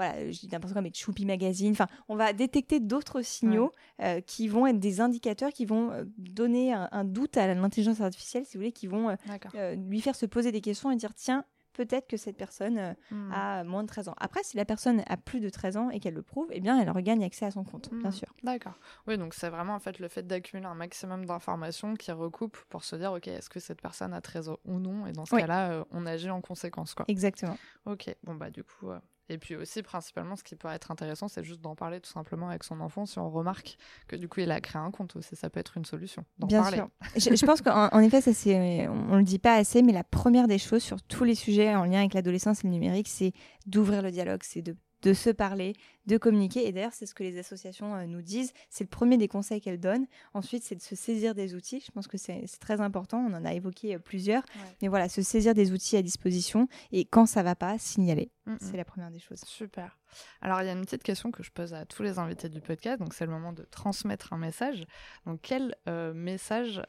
voilà, 0.00 0.30
je 0.30 0.40
dis 0.40 0.48
n'importe 0.50 0.72
quoi, 0.72 0.80
mais 0.80 0.92
Choupi 0.94 1.26
Magazine. 1.26 1.72
Enfin, 1.72 1.86
on 2.08 2.16
va 2.16 2.32
détecter 2.32 2.80
d'autres 2.80 3.20
signaux 3.20 3.70
euh, 4.00 4.22
qui 4.22 4.48
vont 4.48 4.66
être 4.66 4.78
des 4.78 5.02
indicateurs 5.02 5.50
qui 5.50 5.66
vont 5.66 5.90
euh, 5.92 6.04
donner 6.16 6.72
un, 6.72 7.04
doute 7.04 7.36
à 7.36 7.52
l'intelligence 7.52 8.00
artificielle, 8.00 8.46
si 8.46 8.56
vous 8.56 8.60
voulez, 8.60 8.72
qui 8.72 8.86
vont 8.86 9.14
euh, 9.54 9.74
lui 9.74 10.00
faire 10.00 10.16
se 10.16 10.24
poser 10.24 10.52
des 10.52 10.62
questions 10.62 10.90
et 10.90 10.96
dire 10.96 11.12
tiens, 11.14 11.44
peut-être 11.74 12.06
que 12.06 12.16
cette 12.16 12.38
personne 12.38 12.96
hmm. 13.10 13.30
a 13.30 13.62
moins 13.64 13.82
de 13.82 13.88
13 13.88 14.08
ans. 14.08 14.14
Après, 14.16 14.42
si 14.42 14.56
la 14.56 14.64
personne 14.64 15.02
a 15.06 15.18
plus 15.18 15.40
de 15.40 15.50
13 15.50 15.76
ans 15.76 15.90
et 15.90 16.00
qu'elle 16.00 16.14
le 16.14 16.22
prouve, 16.22 16.48
eh 16.50 16.60
bien, 16.60 16.80
elle 16.80 16.90
regagne 16.90 17.22
accès 17.22 17.44
à 17.44 17.50
son 17.50 17.62
compte, 17.62 17.90
bien 17.92 18.08
hmm. 18.08 18.12
sûr. 18.12 18.28
D'accord. 18.42 18.78
Oui, 19.06 19.18
donc 19.18 19.34
c'est 19.34 19.50
vraiment 19.50 19.74
en 19.74 19.80
fait 19.80 19.98
le 19.98 20.08
fait 20.08 20.26
d'accumuler 20.26 20.66
un 20.66 20.74
maximum 20.74 21.26
d'informations 21.26 21.92
qui 21.92 22.10
recoupe 22.10 22.56
pour 22.70 22.84
se 22.84 22.96
dire, 22.96 23.12
ok, 23.12 23.28
est-ce 23.28 23.50
que 23.50 23.60
cette 23.60 23.82
personne 23.82 24.14
a 24.14 24.22
13 24.22 24.48
ans 24.48 24.58
ou 24.64 24.78
non? 24.78 25.06
Et 25.06 25.12
dans 25.12 25.26
ce 25.26 25.36
cas-là, 25.36 25.84
on 25.90 26.06
agit 26.06 26.30
en 26.30 26.40
conséquence, 26.40 26.94
quoi. 26.94 27.04
Exactement. 27.06 27.58
Ok. 27.84 28.16
Bon 28.24 28.34
bah 28.34 28.48
du 28.48 28.64
coup, 28.64 28.90
et 29.30 29.38
puis 29.38 29.54
aussi, 29.54 29.80
principalement, 29.82 30.34
ce 30.34 30.42
qui 30.42 30.56
peut 30.56 30.66
être 30.68 30.90
intéressant, 30.90 31.28
c'est 31.28 31.44
juste 31.44 31.60
d'en 31.60 31.76
parler 31.76 32.00
tout 32.00 32.10
simplement 32.10 32.48
avec 32.48 32.64
son 32.64 32.80
enfant 32.80 33.06
si 33.06 33.20
on 33.20 33.30
remarque 33.30 33.76
que 34.08 34.16
du 34.16 34.28
coup, 34.28 34.40
il 34.40 34.50
a 34.50 34.60
créé 34.60 34.82
un 34.82 34.90
compte 34.90 35.14
aussi. 35.14 35.36
Ça 35.36 35.48
peut 35.48 35.60
être 35.60 35.76
une 35.76 35.84
solution. 35.84 36.24
Bien 36.38 36.64
sûr. 36.64 36.88
je, 37.16 37.46
pense 37.46 37.62
qu'en 37.62 38.00
effet, 38.00 38.20
ça, 38.20 38.34
c'est, 38.34 38.88
on 38.88 39.12
ne 39.12 39.18
le 39.18 39.22
dit 39.22 39.38
pas 39.38 39.54
assez, 39.54 39.82
mais 39.82 39.92
la 39.92 40.02
première 40.02 40.48
des 40.48 40.58
choses 40.58 40.82
sur 40.82 41.00
tous 41.00 41.22
les 41.22 41.36
sujets 41.36 41.72
en 41.76 41.84
lien 41.84 42.00
avec 42.00 42.14
l'adolescence 42.14 42.64
et 42.64 42.66
le 42.66 42.72
numérique, 42.72 43.06
c'est 43.06 43.32
d'ouvrir 43.66 44.02
le 44.02 44.10
dialogue, 44.10 44.40
c'est 44.42 44.62
de 44.62 44.74
de 45.02 45.12
se 45.12 45.30
parler, 45.30 45.74
de 46.06 46.18
communiquer. 46.18 46.66
Et 46.66 46.72
d'ailleurs, 46.72 46.92
c'est 46.92 47.06
ce 47.06 47.14
que 47.14 47.22
les 47.22 47.38
associations 47.38 47.94
euh, 47.94 48.06
nous 48.06 48.22
disent. 48.22 48.52
C'est 48.68 48.84
le 48.84 48.88
premier 48.88 49.16
des 49.16 49.28
conseils 49.28 49.60
qu'elles 49.60 49.80
donnent. 49.80 50.06
Ensuite, 50.34 50.62
c'est 50.62 50.74
de 50.74 50.82
se 50.82 50.94
saisir 50.94 51.34
des 51.34 51.54
outils. 51.54 51.82
Je 51.84 51.90
pense 51.92 52.06
que 52.06 52.18
c'est 52.18 52.44
très 52.60 52.80
important. 52.80 53.18
On 53.18 53.34
en 53.34 53.44
a 53.44 53.54
évoqué 53.54 53.94
euh, 53.94 53.98
plusieurs. 53.98 54.42
Mais 54.82 54.88
voilà, 54.88 55.08
se 55.08 55.22
saisir 55.22 55.54
des 55.54 55.72
outils 55.72 55.96
à 55.96 56.02
disposition. 56.02 56.68
Et 56.92 57.04
quand 57.04 57.26
ça 57.26 57.42
va 57.42 57.54
pas, 57.54 57.78
signaler. 57.78 58.30
C'est 58.60 58.76
la 58.76 58.84
première 58.84 59.12
des 59.12 59.20
choses. 59.20 59.42
Super. 59.46 59.96
Alors, 60.40 60.60
il 60.60 60.66
y 60.66 60.68
a 60.68 60.72
une 60.72 60.84
petite 60.84 61.04
question 61.04 61.30
que 61.30 61.44
je 61.44 61.52
pose 61.52 61.72
à 61.72 61.84
tous 61.84 62.02
les 62.02 62.18
invités 62.18 62.48
du 62.48 62.60
podcast. 62.60 62.98
Donc, 62.98 63.14
c'est 63.14 63.24
le 63.24 63.30
moment 63.30 63.52
de 63.52 63.62
transmettre 63.62 64.32
un 64.32 64.38
message. 64.38 64.86
Donc, 65.24 65.38
quel 65.40 65.76
euh, 65.88 66.12
message 66.12 66.82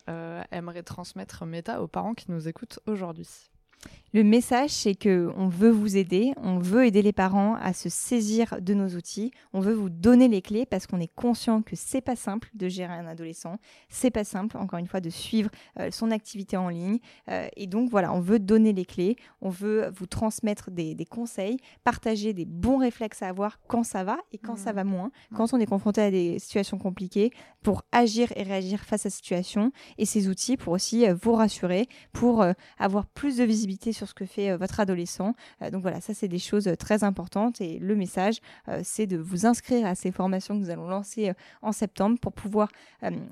aimerait 0.52 0.82
transmettre 0.82 1.46
Meta 1.46 1.84
aux 1.84 1.88
parents 1.88 2.16
qui 2.16 2.32
nous 2.32 2.48
écoutent 2.48 2.80
aujourd'hui? 2.88 3.52
Le 4.14 4.24
message, 4.26 4.72
c'est 4.72 4.96
que 4.96 5.32
on 5.38 5.48
veut 5.48 5.70
vous 5.70 5.96
aider, 5.96 6.34
on 6.36 6.60
veut 6.60 6.86
aider 6.86 7.02
les 7.02 7.14
parents 7.14 7.56
à 7.56 7.72
se 7.72 7.88
saisir 7.88 8.58
de 8.60 8.74
nos 8.74 8.90
outils, 8.90 9.32
on 9.54 9.62
veut 9.62 9.74
vous 9.74 9.90
donner 9.90 10.28
les 10.28 10.42
clés 10.42 10.66
parce 10.66 10.86
qu'on 10.86 11.00
est 11.00 11.14
conscient 11.16 11.62
que 11.62 11.78
c'est 11.78 12.02
pas 12.02 12.18
simple 12.18 12.50
de 12.54 12.68
gérer 12.68 12.94
un 12.94 13.08
adolescent, 13.08 13.58
c'est 13.88 14.12
pas 14.12 14.26
simple, 14.26 14.58
encore 14.58 14.80
une 14.80 14.88
fois, 14.88 15.00
de 15.00 15.10
suivre 15.10 15.50
euh, 15.80 15.92
son 15.92 16.12
activité 16.12 16.58
en 16.58 16.68
ligne. 16.68 17.00
Euh, 17.30 17.48
et 17.56 17.68
donc 17.68 17.90
voilà, 17.90 18.14
on 18.14 18.20
veut 18.20 18.40
donner 18.40 18.74
les 18.74 18.84
clés, 18.84 19.16
on 19.40 19.50
veut 19.50 19.90
vous 19.96 20.08
transmettre 20.08 20.72
des, 20.72 20.94
conseils, 21.10 21.58
partager 21.86 22.34
des 22.34 22.46
bons 22.46 22.80
réflexes 22.80 23.22
à 23.22 23.30
avoir 23.30 23.60
quand 23.68 23.84
ça 23.86 24.04
va 24.04 24.18
et 24.34 24.38
quand 24.38 24.58
ça 24.58 24.74
mmh. 24.74 24.76
va 24.76 24.84
moins, 24.84 25.12
quand 25.36 25.54
on 25.54 25.58
est 25.58 25.66
confronté 25.66 26.02
à 26.02 26.12
des 26.12 26.38
situations 26.40 26.78
compliquées, 26.78 27.32
pour 27.64 27.84
agir 27.94 28.34
et 28.36 28.44
réagir 28.44 28.82
face 28.82 29.06
à 29.06 29.10
la 29.10 29.14
situation, 29.14 29.72
et 29.98 30.06
ces 30.06 30.28
outils 30.28 30.58
pour 30.58 30.74
aussi 30.74 31.08
euh, 31.08 31.14
vous 31.14 31.34
rassurer, 31.34 31.88
pour 32.12 32.44
avoir 32.78 33.06
plus 33.06 33.38
de 33.38 33.44
visibilité 33.44 33.94
sur 33.94 34.01
sur 34.02 34.08
ce 34.08 34.14
que 34.16 34.26
fait 34.26 34.50
euh, 34.50 34.58
votre 34.58 34.80
adolescent. 34.80 35.36
Euh, 35.62 35.70
donc 35.70 35.84
voilà, 35.84 36.02
ça 36.02 36.16
c'est 36.16 36.28
des 36.28 36.40
choses 36.40 36.68
euh, 36.68 36.76
très 36.76 37.04
importantes 37.04 37.62
et 37.62 37.78
le 37.78 37.96
message 37.96 38.40
c'est 38.84 39.06
de 39.06 39.18
vous 39.18 39.46
inscrire 39.46 39.86
à 39.86 39.96
ces 39.96 40.12
formations 40.12 40.56
que 40.56 40.64
nous 40.64 40.70
allons 40.70 40.88
lancer 40.88 41.32
en 41.62 41.72
septembre 41.72 42.20
pour 42.20 42.32
pouvoir 42.32 42.70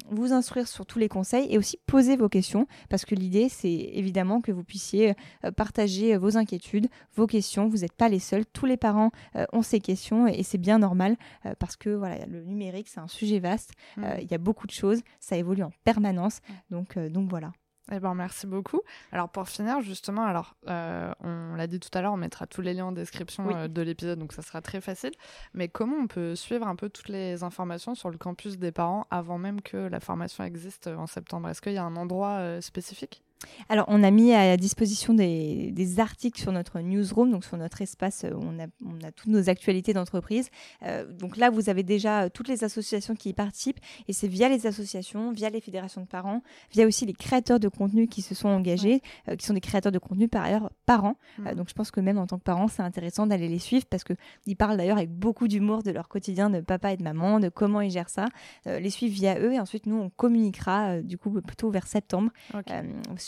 vous 0.10 0.34
instruire 0.34 0.68
sur 0.68 0.86
tous 0.86 1.00
les 1.00 1.08
conseils 1.08 1.48
et 1.50 1.58
aussi 1.58 1.78
poser 1.86 2.16
vos 2.16 2.30
questions 2.30 2.68
parce 2.90 3.06
que 3.06 3.16
l'idée 3.16 3.48
c'est 3.50 3.72
évidemment 3.94 4.42
que 4.42 4.52
vous 4.52 4.64
puissiez 4.64 5.14
partager 5.56 6.18
vos 6.18 6.38
inquiétudes, 6.38 6.88
vos 7.16 7.28
questions. 7.28 7.70
Vous 7.70 7.78
n'êtes 7.78 7.94
pas 7.94 8.10
les 8.10 8.20
seuls, 8.20 8.46
tous 8.46 8.66
les 8.66 8.78
parents 8.78 9.12
ont 9.54 9.62
ces 9.62 9.80
questions 9.80 10.28
et 10.28 10.44
c'est 10.44 10.58
bien 10.58 10.80
normal 10.80 11.16
parce 11.60 11.76
que 11.76 11.90
voilà, 11.90 12.26
le 12.26 12.44
numérique 12.44 12.88
c'est 12.90 13.00
un 13.00 13.08
sujet 13.08 13.40
vaste, 13.40 13.72
mmh. 13.98 14.04
il 14.22 14.32
y 14.32 14.36
a 14.36 14.40
beaucoup 14.40 14.68
de 14.68 14.74
choses, 14.74 15.02
ça 15.20 15.38
évolue 15.38 15.64
en 15.64 15.72
permanence. 15.84 16.42
Donc, 16.70 16.98
donc 16.98 17.30
voilà. 17.30 17.52
Eh 17.92 18.00
ben, 18.00 18.14
merci 18.14 18.46
beaucoup. 18.46 18.82
Alors 19.12 19.30
pour 19.30 19.48
finir, 19.48 19.82
justement, 19.82 20.24
alors 20.24 20.56
euh, 20.68 21.12
on 21.22 21.56
l'a 21.56 21.68
dit 21.68 21.80
tout 21.80 21.90
à 21.94 22.02
l'heure, 22.02 22.14
on 22.14 22.18
mettra 22.18 22.46
tous 22.46 22.62
les 22.62 22.74
liens 22.74 22.86
en 22.86 22.92
description 22.92 23.50
euh, 23.50 23.68
de 23.68 23.82
l'épisode, 23.82 24.20
donc 24.20 24.34
ça 24.34 24.42
sera 24.42 24.62
très 24.62 24.82
facile. 24.82 25.12
Mais 25.54 25.68
comment 25.70 25.98
on 25.98 26.08
peut 26.08 26.36
suivre 26.36 26.68
un 26.68 26.76
peu 26.76 26.90
toutes 26.90 27.10
les 27.10 27.44
informations 27.44 27.96
sur 27.96 28.10
le 28.10 28.18
campus 28.18 28.58
des 28.58 28.72
parents 28.72 29.08
avant 29.10 29.38
même 29.38 29.62
que 29.62 29.78
la 29.78 30.00
formation 30.00 30.44
existe 30.44 30.88
en 30.88 31.08
septembre? 31.08 31.50
Est-ce 31.50 31.62
qu'il 31.62 31.74
y 31.74 31.78
a 31.78 31.84
un 31.84 31.96
endroit 31.96 32.38
euh, 32.38 32.62
spécifique? 32.62 33.24
Alors, 33.70 33.86
on 33.88 34.04
a 34.04 34.12
mis 34.12 34.34
à 34.34 34.58
disposition 34.58 35.14
des, 35.14 36.00
articles 36.00 36.40
sur 36.40 36.52
notre 36.52 36.80
newsroom, 36.80 37.32
donc 37.32 37.44
sur 37.44 37.58
notre 37.58 37.82
espace 37.82 38.26
où 38.32 38.40
on 38.42 38.60
a, 38.60 38.68
on 38.86 39.06
a 39.06 39.12
toutes 39.12 39.28
nos 39.28 39.50
actualités 39.50 39.94
d'entreprise. 39.94 40.50
Euh, 40.84 41.06
donc 41.12 41.38
là, 41.38 41.50
vous 41.50 41.70
avez 41.70 41.84
déjà 41.84 42.24
euh, 42.24 42.30
toutes 42.30 42.48
les 42.48 42.64
associations 42.64 43.16
qui 43.16 43.30
y 43.30 43.34
participent, 43.34 43.80
et 44.08 44.14
c'est 44.14 44.28
via 44.28 44.50
les 44.50 44.68
associations, 44.68 45.32
via 45.32 45.50
les 45.50 45.62
fédérations 45.62 46.02
de 46.02 46.08
parents, 46.08 46.42
via 46.72 46.86
aussi 46.86 47.06
les 47.06 47.14
créateurs 47.14 47.60
de 47.60 47.68
contenu 47.68 48.08
qui 48.08 48.22
se 48.22 48.36
sont 48.36 48.50
engagés, 48.50 49.02
euh, 49.28 49.36
qui 49.36 49.46
sont 49.46 49.54
des 49.54 49.62
créateurs 49.62 49.92
de 49.92 50.00
contenu 50.00 50.28
par 50.28 50.44
ailleurs 50.44 50.72
parents. 50.86 51.16
Mmh. 51.38 51.54
donc 51.56 51.70
je 51.70 51.74
pense 51.74 51.92
que 51.92 52.00
même 52.00 52.18
en 52.18 52.28
tant 52.28 52.38
que 52.38 52.44
parent, 52.44 52.68
c'est 52.68 52.82
intéressant 52.82 53.28
d'aller 53.28 53.48
les 53.48 53.60
suivre 53.60 53.86
parce 53.90 54.04
qu'ils 54.04 54.56
parlent 54.58 54.78
d'ailleurs 54.78 54.98
avec 54.98 55.12
beaucoup 55.12 55.48
d'humour 55.48 55.84
de 55.84 55.92
leur 55.92 56.08
quotidien 56.08 56.50
de 56.50 56.62
papa 56.62 56.94
et 56.94 56.98
de 56.98 57.04
maman, 57.04 57.40
de 57.40 57.50
comment 57.50 57.82
ils 57.82 57.92
gèrent 57.92 58.10
ça. 58.10 58.26
les 58.66 58.90
suivre 58.90 59.14
via 59.14 59.40
eux, 59.40 59.54
et 59.54 59.60
ensuite 59.60 59.86
nous, 59.86 59.98
on 59.98 60.10
communiquera 60.10 61.02
du 61.02 61.18
coup 61.18 61.30
plutôt 61.42 61.70
vers 61.70 61.88
septembre 61.88 62.32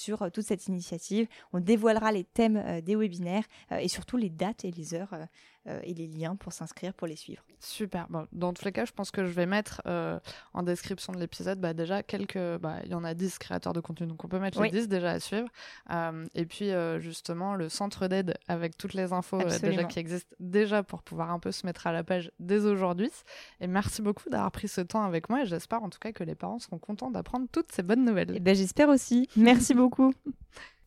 sur 0.01 0.31
toute 0.31 0.45
cette 0.45 0.67
initiative. 0.67 1.27
On 1.53 1.59
dévoilera 1.59 2.11
les 2.11 2.23
thèmes 2.23 2.81
des 2.81 2.95
webinaires 2.95 3.45
et 3.79 3.87
surtout 3.87 4.17
les 4.17 4.29
dates 4.29 4.65
et 4.65 4.71
les 4.71 4.93
heures 4.93 5.13
euh, 5.13 5.25
et 5.83 5.93
les 5.93 6.07
liens 6.07 6.35
pour 6.35 6.53
s'inscrire, 6.53 6.93
pour 6.93 7.07
les 7.07 7.15
suivre. 7.15 7.43
Super. 7.59 8.07
Bon, 8.09 8.27
dans 8.31 8.53
tous 8.53 8.65
les 8.65 8.71
cas, 8.71 8.85
je 8.85 8.91
pense 8.91 9.11
que 9.11 9.25
je 9.25 9.31
vais 9.31 9.45
mettre 9.45 9.81
euh, 9.85 10.19
en 10.53 10.63
description 10.63 11.13
de 11.13 11.19
l'épisode 11.19 11.59
bah, 11.59 11.73
déjà 11.73 12.01
quelques. 12.01 12.57
Bah, 12.59 12.77
il 12.83 12.91
y 12.91 12.95
en 12.95 13.03
a 13.03 13.13
10 13.13 13.37
créateurs 13.37 13.73
de 13.73 13.79
contenu, 13.79 14.07
donc 14.07 14.23
on 14.23 14.27
peut 14.27 14.39
mettre 14.39 14.61
les 14.61 14.71
10 14.71 14.87
déjà 14.87 15.11
à 15.11 15.19
suivre. 15.19 15.47
Euh, 15.91 16.25
et 16.33 16.45
puis 16.45 16.71
justement, 16.99 17.55
le 17.55 17.69
centre 17.69 18.07
d'aide 18.07 18.37
avec 18.47 18.77
toutes 18.77 18.93
les 18.93 19.13
infos 19.13 19.37
déjà 19.61 19.83
qui 19.83 19.99
existent 19.99 20.35
déjà 20.39 20.83
pour 20.83 21.03
pouvoir 21.03 21.31
un 21.31 21.39
peu 21.39 21.51
se 21.51 21.65
mettre 21.65 21.85
à 21.87 21.91
la 21.91 22.03
page 22.03 22.31
dès 22.39 22.65
aujourd'hui. 22.65 23.11
Et 23.59 23.67
merci 23.67 24.01
beaucoup 24.01 24.29
d'avoir 24.29 24.51
pris 24.51 24.67
ce 24.67 24.81
temps 24.81 25.03
avec 25.03 25.29
moi 25.29 25.43
et 25.43 25.45
j'espère 25.45 25.83
en 25.83 25.89
tout 25.89 25.99
cas 25.99 26.11
que 26.11 26.23
les 26.23 26.35
parents 26.35 26.59
seront 26.59 26.79
contents 26.79 27.11
d'apprendre 27.11 27.47
toutes 27.51 27.71
ces 27.71 27.83
bonnes 27.83 28.05
nouvelles. 28.05 28.31
Et 28.31 28.37
eh 28.37 28.39
ben, 28.39 28.55
J'espère 28.55 28.89
aussi. 28.89 29.27
Merci 29.35 29.73
beaucoup. 29.73 30.13